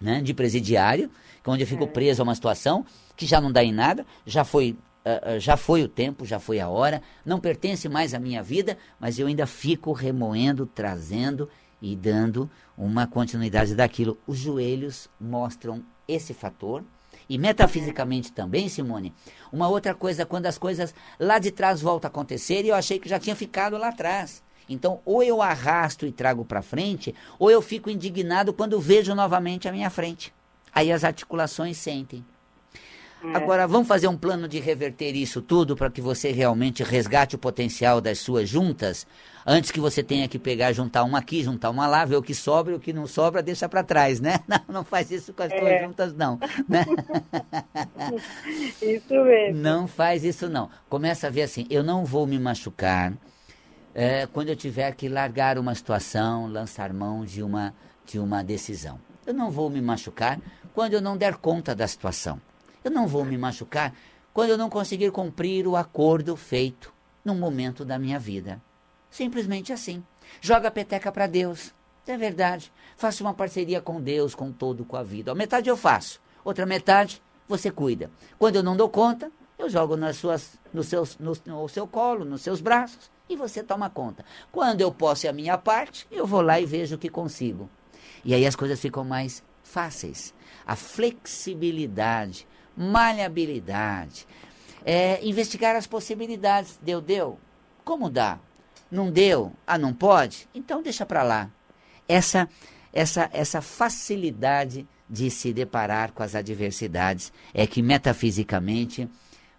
né, 0.00 0.22
de 0.22 0.32
presidiário, 0.32 1.10
onde 1.46 1.64
eu 1.64 1.66
fico 1.66 1.84
é. 1.84 1.86
preso 1.86 2.22
a 2.22 2.24
uma 2.24 2.34
situação 2.34 2.86
que 3.14 3.26
já 3.26 3.42
não 3.42 3.52
dá 3.52 3.62
em 3.62 3.72
nada, 3.72 4.06
já 4.24 4.42
foi 4.42 4.74
Uh, 4.98 5.40
já 5.40 5.56
foi 5.56 5.82
o 5.82 5.88
tempo, 5.88 6.26
já 6.26 6.38
foi 6.38 6.60
a 6.60 6.68
hora, 6.68 7.00
não 7.24 7.40
pertence 7.40 7.88
mais 7.88 8.12
à 8.12 8.18
minha 8.18 8.42
vida, 8.42 8.76
mas 9.00 9.18
eu 9.18 9.26
ainda 9.26 9.46
fico 9.46 9.90
remoendo, 9.92 10.66
trazendo 10.66 11.48
e 11.80 11.94
dando 11.94 12.50
uma 12.76 13.06
continuidade 13.06 13.74
daquilo. 13.74 14.18
Os 14.26 14.38
joelhos 14.38 15.08
mostram 15.20 15.82
esse 16.06 16.32
fator, 16.34 16.82
e 17.28 17.36
metafisicamente 17.36 18.32
também, 18.32 18.68
Simone, 18.68 19.12
uma 19.52 19.68
outra 19.68 19.94
coisa, 19.94 20.24
quando 20.24 20.46
as 20.46 20.56
coisas 20.56 20.94
lá 21.20 21.38
de 21.38 21.50
trás 21.50 21.80
voltam 21.80 22.08
a 22.08 22.10
acontecer 22.10 22.64
e 22.64 22.68
eu 22.68 22.74
achei 22.74 22.98
que 22.98 23.08
já 23.08 23.18
tinha 23.18 23.36
ficado 23.36 23.76
lá 23.76 23.88
atrás. 23.88 24.42
Então, 24.68 25.00
ou 25.04 25.22
eu 25.22 25.42
arrasto 25.42 26.06
e 26.06 26.12
trago 26.12 26.44
para 26.44 26.62
frente, 26.62 27.14
ou 27.38 27.50
eu 27.50 27.60
fico 27.60 27.90
indignado 27.90 28.52
quando 28.52 28.80
vejo 28.80 29.14
novamente 29.14 29.68
a 29.68 29.72
minha 29.72 29.90
frente. 29.90 30.32
Aí 30.74 30.92
as 30.92 31.04
articulações 31.04 31.76
sentem. 31.76 32.24
É. 33.24 33.36
Agora, 33.36 33.66
vamos 33.66 33.88
fazer 33.88 34.06
um 34.06 34.16
plano 34.16 34.46
de 34.46 34.60
reverter 34.60 35.14
isso 35.16 35.42
tudo 35.42 35.74
para 35.74 35.90
que 35.90 36.00
você 36.00 36.30
realmente 36.30 36.82
resgate 36.84 37.34
o 37.34 37.38
potencial 37.38 38.00
das 38.00 38.20
suas 38.20 38.48
juntas, 38.48 39.06
antes 39.44 39.72
que 39.72 39.80
você 39.80 40.02
tenha 40.02 40.28
que 40.28 40.38
pegar, 40.38 40.72
juntar 40.72 41.02
uma 41.02 41.18
aqui, 41.18 41.42
juntar 41.42 41.70
uma 41.70 41.86
lá, 41.88 42.04
ver 42.04 42.16
o 42.16 42.22
que 42.22 42.34
sobra 42.34 42.72
e 42.72 42.76
o 42.76 42.80
que 42.80 42.92
não 42.92 43.06
sobra, 43.06 43.42
deixa 43.42 43.68
para 43.68 43.82
trás, 43.82 44.20
né? 44.20 44.38
Não, 44.46 44.60
não 44.68 44.84
faz 44.84 45.10
isso 45.10 45.32
com 45.32 45.42
as 45.42 45.52
é. 45.52 45.58
suas 45.58 45.82
juntas, 45.82 46.14
não. 46.14 46.38
Né? 46.68 46.86
Isso 48.80 49.14
mesmo. 49.14 49.60
Não 49.60 49.86
faz 49.86 50.24
isso, 50.24 50.48
não. 50.48 50.70
Começa 50.88 51.26
a 51.26 51.30
ver 51.30 51.42
assim, 51.42 51.66
eu 51.68 51.82
não 51.82 52.04
vou 52.04 52.26
me 52.26 52.38
machucar 52.38 53.12
é, 53.94 54.26
quando 54.26 54.48
eu 54.48 54.56
tiver 54.56 54.94
que 54.94 55.08
largar 55.08 55.58
uma 55.58 55.74
situação, 55.74 56.46
lançar 56.46 56.92
mão 56.92 57.24
de 57.24 57.42
uma, 57.42 57.74
de 58.06 58.18
uma 58.18 58.42
decisão. 58.42 58.98
Eu 59.26 59.34
não 59.34 59.50
vou 59.50 59.68
me 59.68 59.80
machucar 59.80 60.40
quando 60.72 60.94
eu 60.94 61.00
não 61.00 61.16
der 61.16 61.36
conta 61.36 61.74
da 61.74 61.86
situação. 61.86 62.40
Eu 62.88 62.92
não 62.92 63.06
vou 63.06 63.22
me 63.22 63.36
machucar 63.36 63.94
quando 64.32 64.48
eu 64.48 64.56
não 64.56 64.70
conseguir 64.70 65.10
cumprir 65.10 65.66
o 65.66 65.76
acordo 65.76 66.34
feito 66.34 66.90
num 67.22 67.34
momento 67.34 67.84
da 67.84 67.98
minha 67.98 68.18
vida. 68.18 68.62
Simples 69.10 69.46
assim. 69.70 70.02
Joga 70.40 70.68
a 70.68 70.70
peteca 70.70 71.12
para 71.12 71.26
Deus. 71.26 71.74
É 72.06 72.16
verdade. 72.16 72.72
Faça 72.96 73.22
uma 73.22 73.34
parceria 73.34 73.82
com 73.82 74.00
Deus, 74.00 74.34
com 74.34 74.50
todo, 74.50 74.86
com 74.86 74.96
a 74.96 75.02
vida. 75.02 75.30
A 75.30 75.34
metade 75.34 75.68
eu 75.68 75.76
faço, 75.76 76.18
outra 76.42 76.64
metade 76.64 77.22
você 77.46 77.70
cuida. 77.70 78.10
Quando 78.38 78.56
eu 78.56 78.62
não 78.62 78.74
dou 78.74 78.88
conta, 78.88 79.30
eu 79.58 79.68
jogo 79.68 79.94
nas 79.94 80.16
suas, 80.16 80.58
no, 80.72 80.82
seus, 80.82 81.18
no, 81.18 81.36
no 81.44 81.68
seu 81.68 81.86
colo, 81.86 82.24
nos 82.24 82.40
seus 82.40 82.62
braços 82.62 83.10
e 83.28 83.36
você 83.36 83.62
toma 83.62 83.90
conta. 83.90 84.24
Quando 84.50 84.80
eu 84.80 84.90
posso 84.90 85.28
a 85.28 85.32
minha 85.32 85.58
parte, 85.58 86.06
eu 86.10 86.26
vou 86.26 86.40
lá 86.40 86.58
e 86.58 86.64
vejo 86.64 86.96
o 86.96 86.98
que 86.98 87.10
consigo. 87.10 87.68
E 88.24 88.32
aí 88.32 88.46
as 88.46 88.56
coisas 88.56 88.80
ficam 88.80 89.04
mais 89.04 89.42
fáceis. 89.62 90.32
A 90.66 90.74
flexibilidade, 90.74 92.46
maleabilidade, 92.78 94.26
é, 94.84 95.18
investigar 95.26 95.74
as 95.74 95.86
possibilidades. 95.86 96.78
Deu, 96.80 97.00
deu? 97.00 97.38
Como 97.84 98.08
dá? 98.08 98.38
Não 98.90 99.10
deu? 99.10 99.52
Ah, 99.66 99.76
não 99.76 99.92
pode? 99.92 100.48
Então 100.54 100.82
deixa 100.82 101.04
para 101.04 101.22
lá. 101.22 101.50
Essa, 102.08 102.48
essa, 102.92 103.28
essa 103.32 103.60
facilidade 103.60 104.86
de 105.10 105.30
se 105.30 105.52
deparar 105.52 106.12
com 106.12 106.22
as 106.22 106.34
adversidades 106.34 107.32
é 107.52 107.66
que 107.66 107.82
metafisicamente 107.82 109.08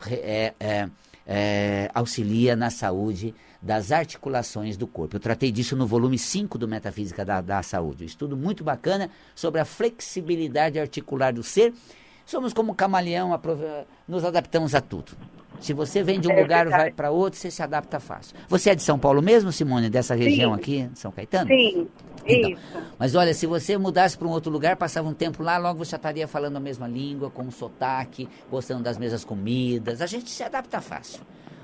é, 0.07 0.53
é, 0.59 0.89
é, 1.27 1.91
auxilia 1.93 2.55
na 2.55 2.69
saúde 2.69 3.35
das 3.61 3.91
articulações 3.91 4.77
do 4.77 4.87
corpo. 4.87 5.17
Eu 5.17 5.19
tratei 5.19 5.51
disso 5.51 5.75
no 5.75 5.85
volume 5.85 6.17
5 6.17 6.57
do 6.57 6.67
Metafísica 6.67 7.25
da, 7.25 7.41
da 7.41 7.61
Saúde. 7.61 8.03
Um 8.03 8.07
estudo 8.07 8.37
muito 8.37 8.63
bacana 8.63 9.09
sobre 9.35 9.59
a 9.59 9.65
flexibilidade 9.65 10.79
articular 10.79 11.33
do 11.33 11.43
ser. 11.43 11.73
Somos 12.29 12.53
como 12.53 12.75
camaleão, 12.75 13.31
nos 14.07 14.23
adaptamos 14.23 14.75
a 14.75 14.81
tudo. 14.81 15.13
Se 15.59 15.73
você 15.73 16.03
vem 16.03 16.19
de 16.19 16.27
um 16.27 16.31
é 16.31 16.41
lugar 16.43 16.67
e 16.67 16.69
vai 16.69 16.91
para 16.91 17.09
outro, 17.09 17.39
você 17.39 17.49
se 17.49 17.63
adapta 17.63 17.99
fácil. 17.99 18.35
Você 18.47 18.69
é 18.69 18.75
de 18.75 18.83
São 18.83 18.99
Paulo 18.99 19.19
mesmo, 19.19 19.51
Simone, 19.51 19.89
dessa 19.89 20.13
região 20.13 20.53
Sim. 20.53 20.59
aqui, 20.59 20.89
São 20.93 21.11
Caetano? 21.11 21.47
Sim. 21.47 21.89
Então, 22.23 22.51
Isso. 22.51 22.61
Mas 22.99 23.15
olha, 23.15 23.33
se 23.33 23.47
você 23.47 23.79
mudasse 23.79 24.15
para 24.15 24.27
um 24.27 24.29
outro 24.29 24.51
lugar, 24.51 24.75
passava 24.75 25.09
um 25.09 25.13
tempo 25.13 25.41
lá, 25.41 25.57
logo 25.57 25.83
você 25.83 25.95
estaria 25.95 26.27
falando 26.27 26.57
a 26.57 26.59
mesma 26.59 26.87
língua, 26.87 27.31
com 27.31 27.41
um 27.41 27.49
sotaque, 27.49 28.29
gostando 28.47 28.83
das 28.83 28.99
mesmas 28.99 29.25
comidas. 29.25 29.99
A 29.99 30.05
gente 30.05 30.29
se 30.29 30.43
adapta 30.43 30.79
fácil. 30.79 31.21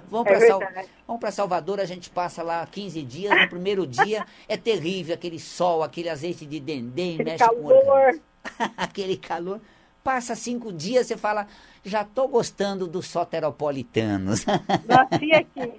Vamos 0.09 0.25
é 0.25 0.31
para 0.31 0.47
Sal... 0.47 1.31
Salvador, 1.31 1.79
a 1.79 1.85
gente 1.85 2.09
passa 2.09 2.41
lá 2.41 2.65
15 2.65 3.03
dias. 3.03 3.39
No 3.39 3.49
primeiro 3.49 3.85
dia 3.85 4.25
é 4.49 4.57
terrível, 4.57 5.13
aquele 5.13 5.37
sol, 5.37 5.83
aquele 5.83 6.09
azeite 6.09 6.43
de 6.43 6.59
dendê, 6.59 7.13
aquele 7.13 7.23
mexe 7.23 7.45
calor. 7.45 7.83
com 7.83 8.65
aquele 8.75 9.15
calor. 9.15 9.61
Passa 10.05 10.35
cinco 10.35 10.71
dias, 10.71 11.07
você 11.07 11.17
fala, 11.17 11.47
já 11.83 12.03
estou 12.03 12.27
gostando 12.27 12.85
dos 12.85 13.07
soteropolitanos. 13.07 14.45
Nasci 14.87 15.31
aqui. 15.33 15.73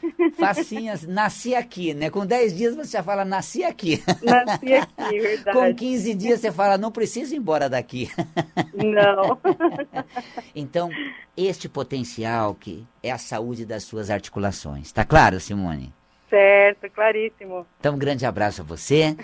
Facinhas, 0.38 1.02
nasci 1.02 1.54
aqui, 1.54 1.92
né? 1.92 2.08
Com 2.08 2.24
10 2.24 2.56
dias 2.56 2.74
você 2.74 2.92
já 2.92 3.02
fala, 3.02 3.26
nasci 3.26 3.62
aqui. 3.62 4.02
Nasci 4.22 4.72
aqui, 4.72 5.18
verdade. 5.20 5.58
Com 5.58 5.74
15 5.74 6.14
dias 6.14 6.40
você 6.40 6.50
fala, 6.50 6.78
não 6.78 6.90
preciso 6.90 7.34
ir 7.34 7.38
embora 7.38 7.68
daqui. 7.68 8.08
Não. 8.72 9.38
Então, 10.54 10.88
este 11.36 11.68
potencial 11.68 12.54
que 12.54 12.86
é 13.02 13.10
a 13.10 13.18
saúde 13.18 13.66
das 13.66 13.82
suas 13.82 14.08
articulações. 14.08 14.92
Tá 14.92 15.04
claro, 15.04 15.40
Simone? 15.40 15.92
Certo, 16.30 16.88
claríssimo. 16.90 17.66
Então, 17.80 17.96
um 17.96 17.98
grande 17.98 18.24
abraço 18.24 18.62
a 18.62 18.64
você. 18.64 19.14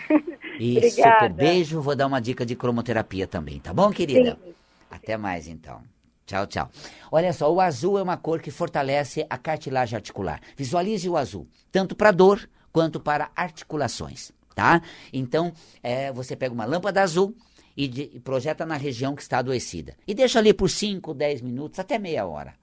E 0.58 0.76
Obrigada. 0.78 1.12
super 1.14 1.32
beijo. 1.32 1.80
Vou 1.80 1.96
dar 1.96 2.06
uma 2.06 2.20
dica 2.20 2.44
de 2.44 2.54
cromoterapia 2.54 3.26
também, 3.26 3.58
tá 3.58 3.72
bom, 3.72 3.90
querida? 3.90 4.38
Sim. 4.44 4.54
Até 4.90 5.16
mais, 5.16 5.48
então. 5.48 5.82
Tchau, 6.26 6.46
tchau. 6.46 6.70
Olha 7.10 7.32
só, 7.32 7.52
o 7.52 7.60
azul 7.60 7.98
é 7.98 8.02
uma 8.02 8.16
cor 8.16 8.40
que 8.40 8.50
fortalece 8.50 9.26
a 9.28 9.36
cartilagem 9.36 9.96
articular. 9.96 10.40
Visualize 10.56 11.08
o 11.08 11.16
azul, 11.16 11.46
tanto 11.70 11.96
para 11.96 12.10
dor 12.10 12.48
quanto 12.72 13.00
para 13.00 13.30
articulações, 13.34 14.32
tá? 14.54 14.80
Então, 15.12 15.52
é, 15.82 16.12
você 16.12 16.36
pega 16.36 16.54
uma 16.54 16.64
lâmpada 16.64 17.02
azul 17.02 17.34
e, 17.76 17.88
de, 17.88 18.10
e 18.14 18.20
projeta 18.20 18.64
na 18.64 18.76
região 18.76 19.14
que 19.14 19.22
está 19.22 19.38
adoecida. 19.38 19.94
E 20.06 20.14
deixa 20.14 20.38
ali 20.38 20.54
por 20.54 20.70
5, 20.70 21.12
10 21.12 21.42
minutos, 21.42 21.78
até 21.78 21.98
meia 21.98 22.26
hora. 22.26 22.54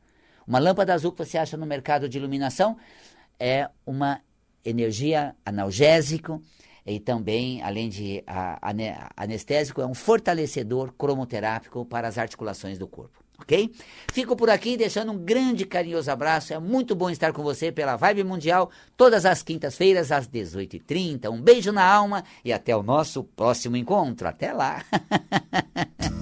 Uma 0.47 0.57
lâmpada 0.57 0.93
azul 0.93 1.11
que 1.11 1.23
você 1.23 1.37
acha 1.37 1.55
no 1.57 1.65
mercado 1.65 2.09
de 2.09 2.17
iluminação 2.17 2.77
é 3.39 3.69
uma 3.85 4.21
energia 4.65 5.35
analgésico 5.45 6.41
e 6.89 6.99
também, 6.99 7.61
além 7.61 7.87
de 7.87 8.23
a, 8.25 8.57
a, 8.61 8.73
anestésico, 9.15 9.81
é 9.81 9.85
um 9.85 9.93
fortalecedor 9.93 10.91
cromoterápico 10.97 11.85
para 11.85 12.07
as 12.07 12.17
articulações 12.17 12.77
do 12.77 12.87
corpo. 12.87 13.23
ok? 13.39 13.71
Fico 14.11 14.35
por 14.35 14.49
aqui 14.49 14.75
deixando 14.75 15.11
um 15.11 15.17
grande 15.17 15.65
carinhoso 15.65 16.09
abraço. 16.09 16.53
É 16.53 16.59
muito 16.59 16.95
bom 16.95 17.09
estar 17.09 17.31
com 17.31 17.43
você 17.43 17.71
pela 17.71 17.95
Vibe 17.95 18.23
Mundial, 18.23 18.71
todas 18.97 19.25
as 19.25 19.43
quintas-feiras, 19.43 20.11
às 20.11 20.27
18h30. 20.27 21.29
Um 21.29 21.41
beijo 21.41 21.71
na 21.71 21.85
alma 21.85 22.23
e 22.43 22.51
até 22.51 22.75
o 22.75 22.83
nosso 22.83 23.23
próximo 23.23 23.77
encontro. 23.77 24.27
Até 24.27 24.51
lá! 24.51 24.83